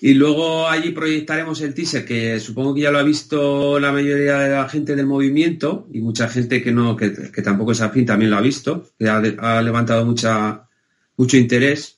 [0.00, 4.38] Y luego allí proyectaremos el teaser, que supongo que ya lo ha visto la mayoría
[4.38, 7.10] de la gente del movimiento y mucha gente que no, que,
[7.42, 10.68] tampoco es afín también lo ha visto, que ha, ha levantado mucha,
[11.16, 11.97] mucho interés.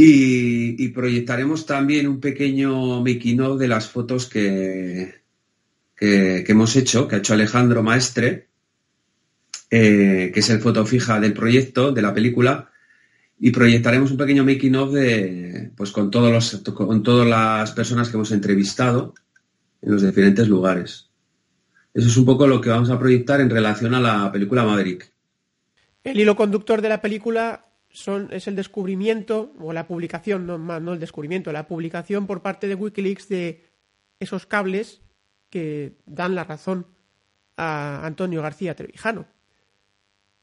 [0.00, 5.22] Y, proyectaremos también un pequeño of de las fotos que,
[5.96, 8.46] que, hemos hecho, que ha hecho Alejandro Maestre,
[9.72, 12.70] eh, que es el foto fija del proyecto, de la película,
[13.40, 18.08] y proyectaremos un pequeño making of de, pues con todos los, con todas las personas
[18.08, 19.14] que hemos entrevistado
[19.82, 21.10] en los diferentes lugares.
[21.92, 25.10] Eso es un poco lo que vamos a proyectar en relación a la película Maverick.
[26.04, 31.00] El hilo conductor de la película es el descubrimiento, o la publicación, no, no el
[31.00, 33.64] descubrimiento, la publicación por parte de Wikileaks de
[34.20, 35.00] esos cables
[35.50, 36.86] que dan la razón
[37.56, 39.26] a Antonio García Trevijano.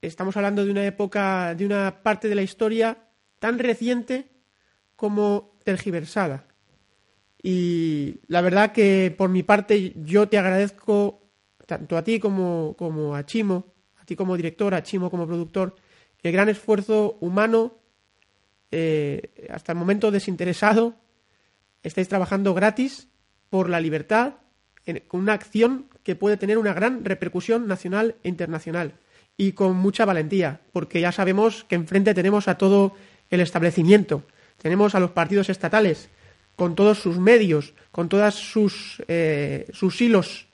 [0.01, 4.29] estamos hablando de una época, de una parte de la historia tan reciente
[4.95, 6.47] como tergiversada.
[7.41, 11.21] Y la verdad que por mi parte yo te agradezco
[11.65, 15.75] tanto a ti como, como a Chimo, a ti como director, a Chimo como productor,
[16.25, 17.77] el gran esfuerzo humano,
[18.71, 20.95] eh, hasta el momento desinteresado,
[21.83, 23.07] estáis trabajando gratis
[23.49, 24.33] por la libertad,
[25.07, 28.93] con una acción que puede tener una gran repercusión nacional e internacional
[29.37, 32.95] y con mucha valentía, porque ya sabemos que enfrente tenemos a todo
[33.29, 34.23] el establecimiento,
[34.61, 36.09] tenemos a los partidos estatales,
[36.55, 40.47] con todos sus medios, con todas sus, eh, sus hilos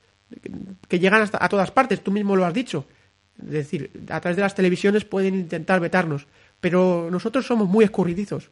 [0.88, 2.86] que llegan hasta a todas partes, tú mismo lo has dicho.
[3.46, 6.28] Es decir, a través de las televisiones pueden intentar vetarnos,
[6.60, 8.50] pero nosotros somos muy escurridizos.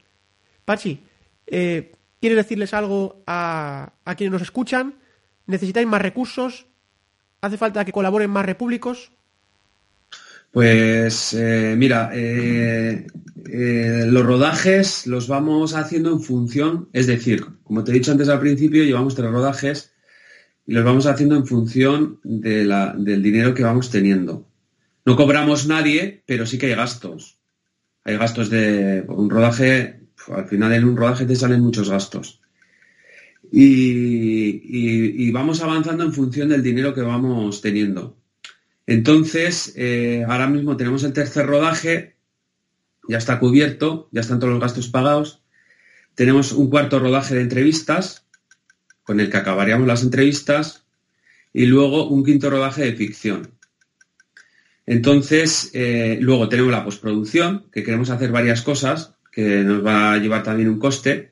[0.65, 1.01] Pachi,
[1.47, 4.95] eh, ¿quieres decirles algo a, a quienes nos escuchan?
[5.45, 6.67] ¿Necesitáis más recursos?
[7.41, 9.11] ¿Hace falta que colaboren más repúblicos?
[10.51, 13.05] Pues eh, mira, eh,
[13.51, 18.29] eh, los rodajes los vamos haciendo en función, es decir, como te he dicho antes
[18.29, 19.93] al principio, llevamos tres rodajes
[20.65, 24.48] y los vamos haciendo en función del dinero que vamos teniendo.
[25.05, 27.39] No cobramos nadie, pero sí que hay gastos.
[28.03, 32.41] Hay gastos de un rodaje, al final en un rodaje te salen muchos gastos.
[33.51, 38.17] Y, vamos avanzando en función del dinero que vamos teniendo.
[38.85, 42.15] Entonces, eh, ahora mismo tenemos el tercer rodaje,
[43.07, 45.41] ya está cubierto, ya están todos los gastos pagados.
[46.15, 48.25] Tenemos un cuarto rodaje de entrevistas,
[49.03, 50.85] con el que acabaríamos las entrevistas,
[51.53, 53.58] y luego un quinto rodaje de ficción.
[54.89, 60.17] Entonces, eh, luego tenemos la postproducción, que queremos hacer varias cosas, que nos va a
[60.17, 61.31] llevar también un coste.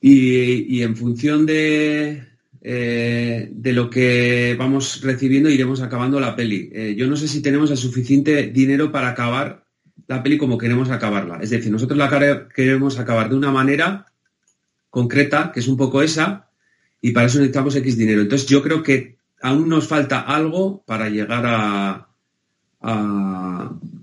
[0.00, 2.22] y en función de,
[2.66, 6.70] eh, de lo que vamos recibiendo iremos acabando la peli.
[6.72, 9.66] Eh, yo no sé si tenemos el suficiente dinero para acabar
[10.06, 11.40] la peli como queremos acabarla.
[11.42, 14.06] Es decir, nosotros la queremos acabar de una manera
[14.88, 16.48] concreta, que es un poco esa,
[17.02, 18.22] y para eso necesitamos X dinero.
[18.22, 22.08] Entonces yo creo que aún nos falta algo para llegar a,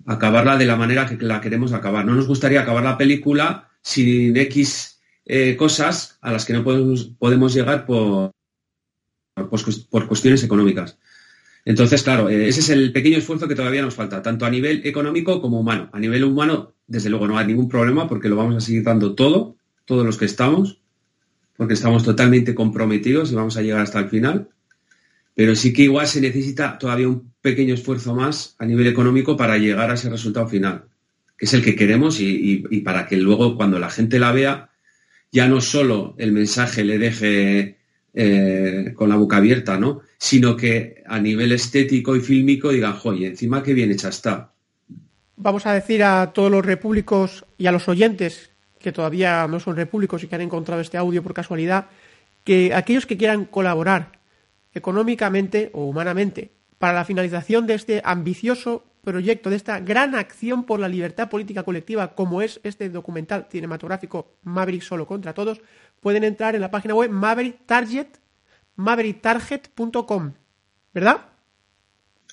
[0.06, 2.06] acabarla de la manera que la queremos acabar.
[2.06, 7.54] No nos gustaría acabar la película sin X eh, cosas a las que no podemos,
[7.56, 8.32] llegar por,
[9.50, 11.00] pues, por cuestiones económicas.
[11.66, 14.86] Entonces, claro, eh, ese es el pequeño esfuerzo que todavía nos falta, tanto a nivel
[14.86, 15.89] económico como humano.
[15.92, 19.16] A nivel humano, desde luego, no hay ningún problema porque lo vamos a seguir dando
[19.16, 20.82] todo, todos los que estamos,
[21.58, 24.50] porque estamos totalmente comprometidos y vamos a llegar hasta el final.
[25.36, 29.58] Pero sí que igual se necesita todavía un pequeño esfuerzo más a nivel económico para
[29.58, 30.86] llegar a ese resultado final,
[31.38, 34.70] que es el que queremos y, para que luego cuando la gente la vea,
[35.32, 37.78] ya no solo el mensaje le deje
[38.14, 40.02] eh, con la boca abierta, ¿no?
[40.18, 44.52] Sino que a nivel estético y fílmico digan, joye, encima qué bien hecha está.
[45.38, 49.76] Vamos a decir a todos los repúblicos y a los oyentes que todavía no son
[49.76, 51.86] repúblicos y que han encontrado este audio por casualidad,
[52.44, 54.21] que aquellos que quieran colaborar
[54.74, 60.80] económicamente o humanamente para la finalización de este ambicioso proyecto, de esta gran acción por
[60.80, 65.62] la libertad política colectiva, como es este documental cinematográfico Maverick Solo contra Todos,
[66.00, 68.20] pueden entrar en la página web mavericktarget,
[68.76, 70.34] mavericktarget.com,
[70.94, 71.26] ¿verdad?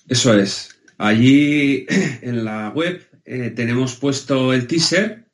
[0.08, 0.80] Eso es.
[0.96, 1.86] Allí
[2.22, 5.26] en la web eh, tenemos puesto el teaser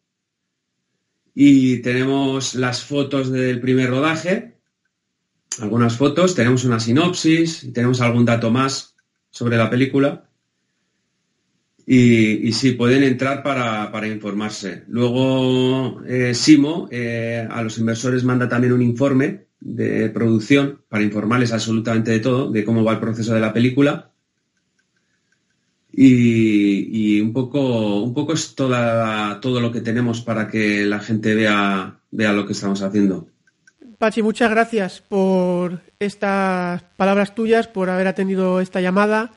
[1.35, 4.54] y tenemos las fotos del primer rodaje,
[5.61, 8.95] algunas fotos, tenemos una sinopsis y tenemos algún dato más
[9.31, 10.29] sobre la película.
[11.87, 14.85] Y, sí, pueden entrar para, informarse.
[14.89, 21.53] Luego, eh, Simo eh, a los inversores manda también un informe de producción para informarles
[21.53, 24.11] absolutamente de todo, de cómo va el proceso de la película.
[25.93, 31.35] Y, un poco, un poco es toda, todo lo que tenemos para que la gente
[31.35, 33.29] vea, vea lo que estamos haciendo.
[34.05, 39.33] Pachi, muchas gracias por estas palabras tuyas, por haber atendido esta llamada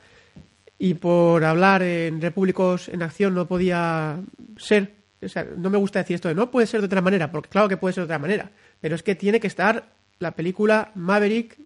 [0.78, 4.20] y por hablar en Repúblicos en Acción no podía
[4.58, 4.92] ser,
[5.22, 7.48] o sea, no me gusta decir esto de no puede ser de otra manera, porque
[7.48, 9.88] claro que puede ser de otra manera, pero es que tiene que estar
[10.18, 11.56] la película Maverick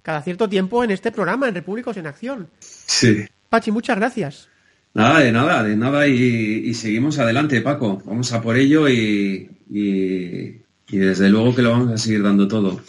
[0.00, 2.46] cada cierto tiempo en este programa, en Repúblicos en Acción.
[2.60, 3.26] Sí.
[3.48, 4.48] Pachi, muchas gracias.
[4.94, 8.00] Nada, de nada, de nada y, seguimos adelante, Paco.
[8.04, 10.62] Vamos a por ello y, y,
[10.96, 12.80] desde luego que lo vamos a seguir dando todo.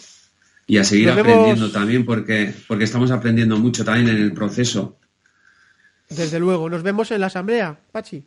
[0.68, 5.00] Y a seguir aprendiendo también porque, porque estamos aprendiendo mucho también en el proceso.
[6.10, 6.70] Desde luego.
[6.70, 8.24] Nos vemos en la asamblea, Pachi.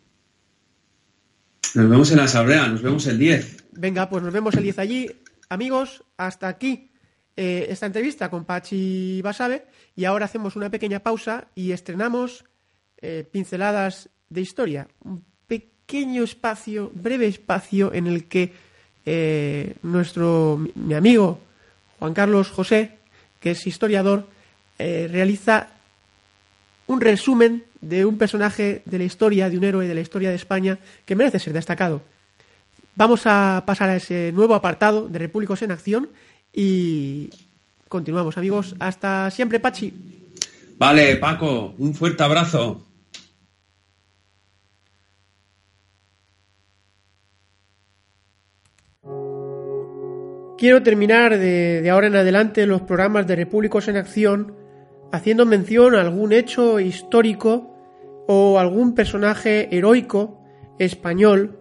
[1.74, 3.64] Nos vemos en la asamblea, nos vemos el 10.
[3.72, 5.10] Venga, pues nos vemos el 10 allí.
[5.48, 6.90] Amigos, hasta aquí
[7.36, 9.66] eh, esta entrevista con Pachi Basabe
[9.96, 12.44] y ahora hacemos una pequeña pausa y estrenamos
[13.00, 18.52] eh, pinceladas de historia, un pequeño espacio, breve espacio en el que
[19.04, 21.40] eh, nuestro mi amigo
[21.98, 22.98] Juan Carlos José,
[23.40, 24.26] que es historiador,
[24.78, 25.68] eh, realiza
[26.88, 30.36] un resumen de un personaje de la historia, de un héroe de la historia de
[30.36, 32.02] España que merece ser destacado.
[32.94, 36.08] Vamos a pasar a ese nuevo apartado de Repúblicos en Acción
[36.52, 37.30] y
[37.88, 38.74] continuamos, amigos.
[38.78, 39.92] Hasta siempre, Pachi.
[40.78, 42.82] Vale, Paco, un fuerte abrazo.
[50.62, 54.54] Quiero terminar de, ahora en adelante los programas de Repúblicos en Acción
[55.10, 57.74] haciendo mención a algún hecho histórico
[58.28, 60.40] o algún personaje heroico
[60.78, 61.58] español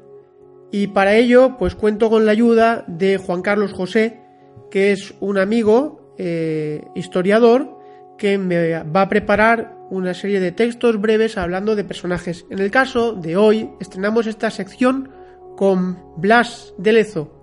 [0.71, 4.21] y para ello pues cuento con la ayuda de Juan Carlos José
[4.69, 7.79] que es un amigo eh, historiador
[8.19, 12.45] que me va a preparar una serie de textos breves hablando de personajes.
[12.51, 15.09] En el caso de hoy estrenamos esta sección
[15.57, 17.41] con Blas de Lezo.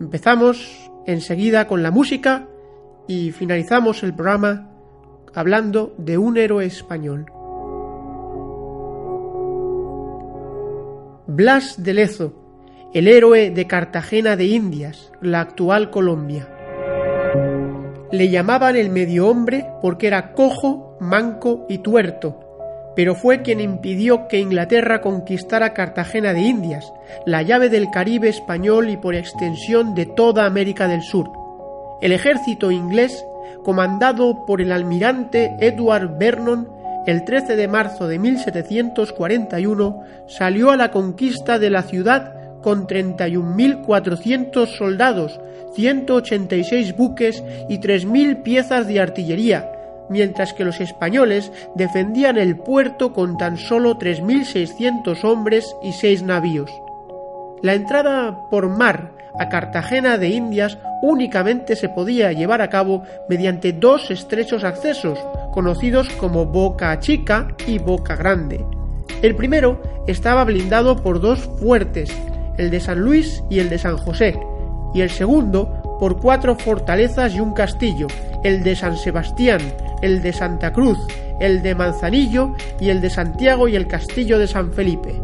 [0.00, 2.46] Empezamos enseguida con la música
[3.06, 4.70] y finalizamos el programa
[5.34, 7.26] hablando de un héroe español.
[11.26, 12.34] Blas de Lezo,
[12.92, 16.48] el héroe de Cartagena de Indias, la actual Colombia.
[18.12, 22.43] Le llamaban el medio hombre porque era cojo, manco y tuerto,
[22.94, 26.92] pero fue quien impidió que Inglaterra conquistara Cartagena de Indias,
[27.26, 31.30] la llave del Caribe español y por extensión de toda América del Sur.
[32.00, 33.24] El ejército inglés,
[33.64, 36.68] comandado por el almirante Edward Vernon,
[37.06, 44.66] el 13 de marzo de 1741 salió a la conquista de la ciudad con 31.400
[44.78, 45.38] soldados,
[45.74, 49.73] 186 buques y 3.000 piezas de artillería,
[50.08, 56.70] mientras que los españoles defendían el puerto con tan solo 3.600 hombres y 6 navíos.
[57.62, 63.72] La entrada por mar a Cartagena de Indias únicamente se podía llevar a cabo mediante
[63.72, 65.18] dos estrechos accesos,
[65.52, 68.64] conocidos como Boca Chica y Boca Grande.
[69.22, 72.14] El primero estaba blindado por dos fuertes,
[72.58, 74.38] el de San Luis y el de San José,
[74.94, 78.06] y el segundo por cuatro fortalezas y un castillo,
[78.42, 79.60] el de San Sebastián,
[80.02, 80.98] el de Santa Cruz,
[81.40, 85.20] el de Manzanillo y el de Santiago y el castillo de San Felipe.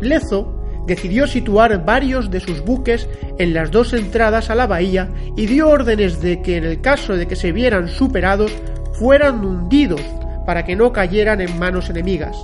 [0.00, 3.08] Lezo decidió situar varios de sus buques
[3.38, 7.16] en las dos entradas a la bahía y dio órdenes de que en el caso
[7.16, 8.52] de que se vieran superados
[8.94, 10.02] fueran hundidos
[10.44, 12.36] para que no cayeran en manos enemigas.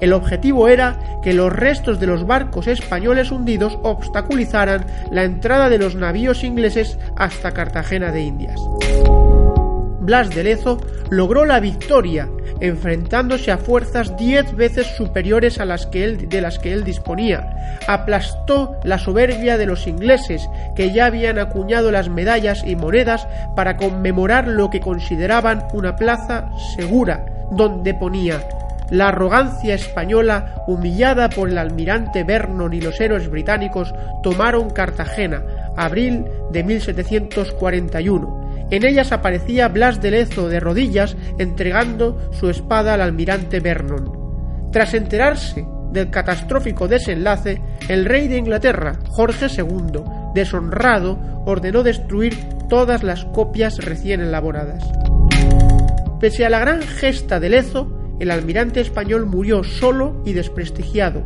[0.00, 5.78] El objetivo era que los restos de los barcos españoles hundidos obstaculizaran la entrada de
[5.78, 8.60] los navíos ingleses hasta Cartagena de Indias.
[10.06, 10.78] Blas de Lezo
[11.10, 12.28] logró la victoria,
[12.60, 17.78] enfrentándose a fuerzas diez veces superiores a las que él, de las que él disponía.
[17.88, 23.26] Aplastó la soberbia de los ingleses, que ya habían acuñado las medallas y monedas
[23.56, 28.40] para conmemorar lo que consideraban una plaza segura, donde ponía
[28.90, 35.42] la arrogancia española, humillada por el almirante Vernon y los héroes británicos, tomaron Cartagena,
[35.76, 38.66] abril de 1741.
[38.70, 44.70] En ellas aparecía Blas de Lezo de rodillas entregando su espada al almirante Vernon.
[44.72, 50.02] Tras enterarse del catastrófico desenlace, el rey de Inglaterra, Jorge II,
[50.34, 52.36] deshonrado, ordenó destruir
[52.68, 54.82] todas las copias recién elaboradas.
[56.20, 61.24] Pese a la gran gesta de Lezo, el almirante español murió solo y desprestigiado.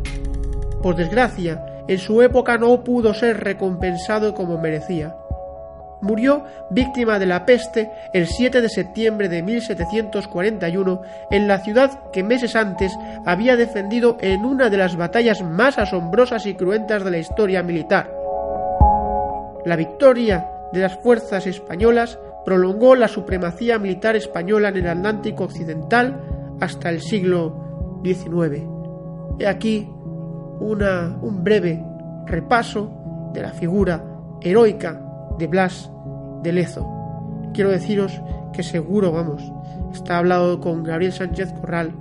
[0.83, 5.15] Por desgracia, en su época no pudo ser recompensado como merecía.
[6.03, 12.23] Murió víctima de la peste el 7 de septiembre de 1741 en la ciudad que
[12.23, 12.93] meses antes
[13.27, 18.11] había defendido en una de las batallas más asombrosas y cruentas de la historia militar.
[19.67, 26.19] La victoria de las fuerzas españolas prolongó la supremacía militar española en el Atlántico Occidental
[26.61, 28.67] hasta el siglo XIX.
[29.39, 29.89] He aquí
[30.61, 31.85] una, un breve
[32.27, 34.05] repaso de la figura
[34.41, 35.01] heroica
[35.39, 35.91] de Blas
[36.43, 36.87] de Lezo.
[37.53, 38.21] Quiero deciros
[38.53, 39.43] que seguro, vamos,
[39.93, 41.95] está hablado con Gabriel Sánchez Corral.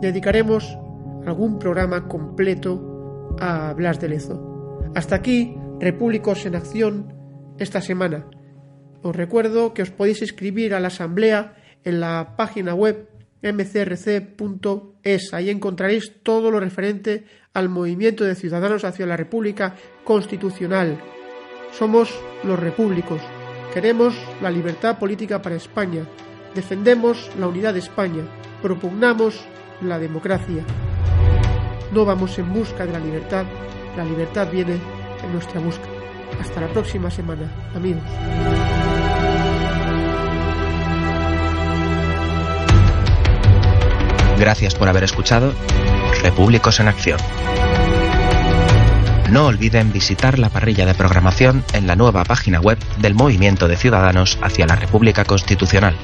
[0.00, 0.78] Dedicaremos
[1.26, 4.80] algún programa completo a Blas de Lezo.
[4.94, 7.14] Hasta aquí, Repúblicos en Acción,
[7.58, 8.26] esta semana.
[9.02, 11.54] Os recuerdo que os podéis inscribir a la asamblea
[11.84, 13.08] en la página web
[13.42, 15.34] mcrc.es.
[15.34, 19.74] Ahí encontraréis todo lo referente al movimiento de ciudadanos hacia la República
[20.04, 21.00] Constitucional.
[21.72, 22.12] Somos
[22.44, 23.20] los repúblicos.
[23.72, 26.04] Queremos la libertad política para España.
[26.54, 28.24] Defendemos la unidad de España.
[28.62, 29.40] Propugnamos
[29.80, 30.64] la democracia.
[31.92, 33.44] No vamos en busca de la libertad,
[33.96, 34.78] la libertad viene
[35.24, 35.88] en nuestra busca.
[36.40, 38.99] Hasta la próxima semana, amigos.
[44.40, 45.52] Gracias por haber escuchado
[46.22, 47.20] Repúblicos en Acción.
[49.30, 53.76] No olviden visitar la parrilla de programación en la nueva página web del Movimiento de
[53.76, 55.94] Ciudadanos hacia la República Constitucional,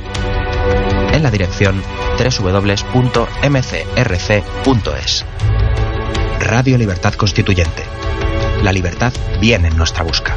[1.12, 1.82] en la dirección
[2.18, 2.84] www.mcrc.es.
[6.38, 7.84] Radio Libertad Constituyente.
[8.62, 10.36] La libertad viene en nuestra busca.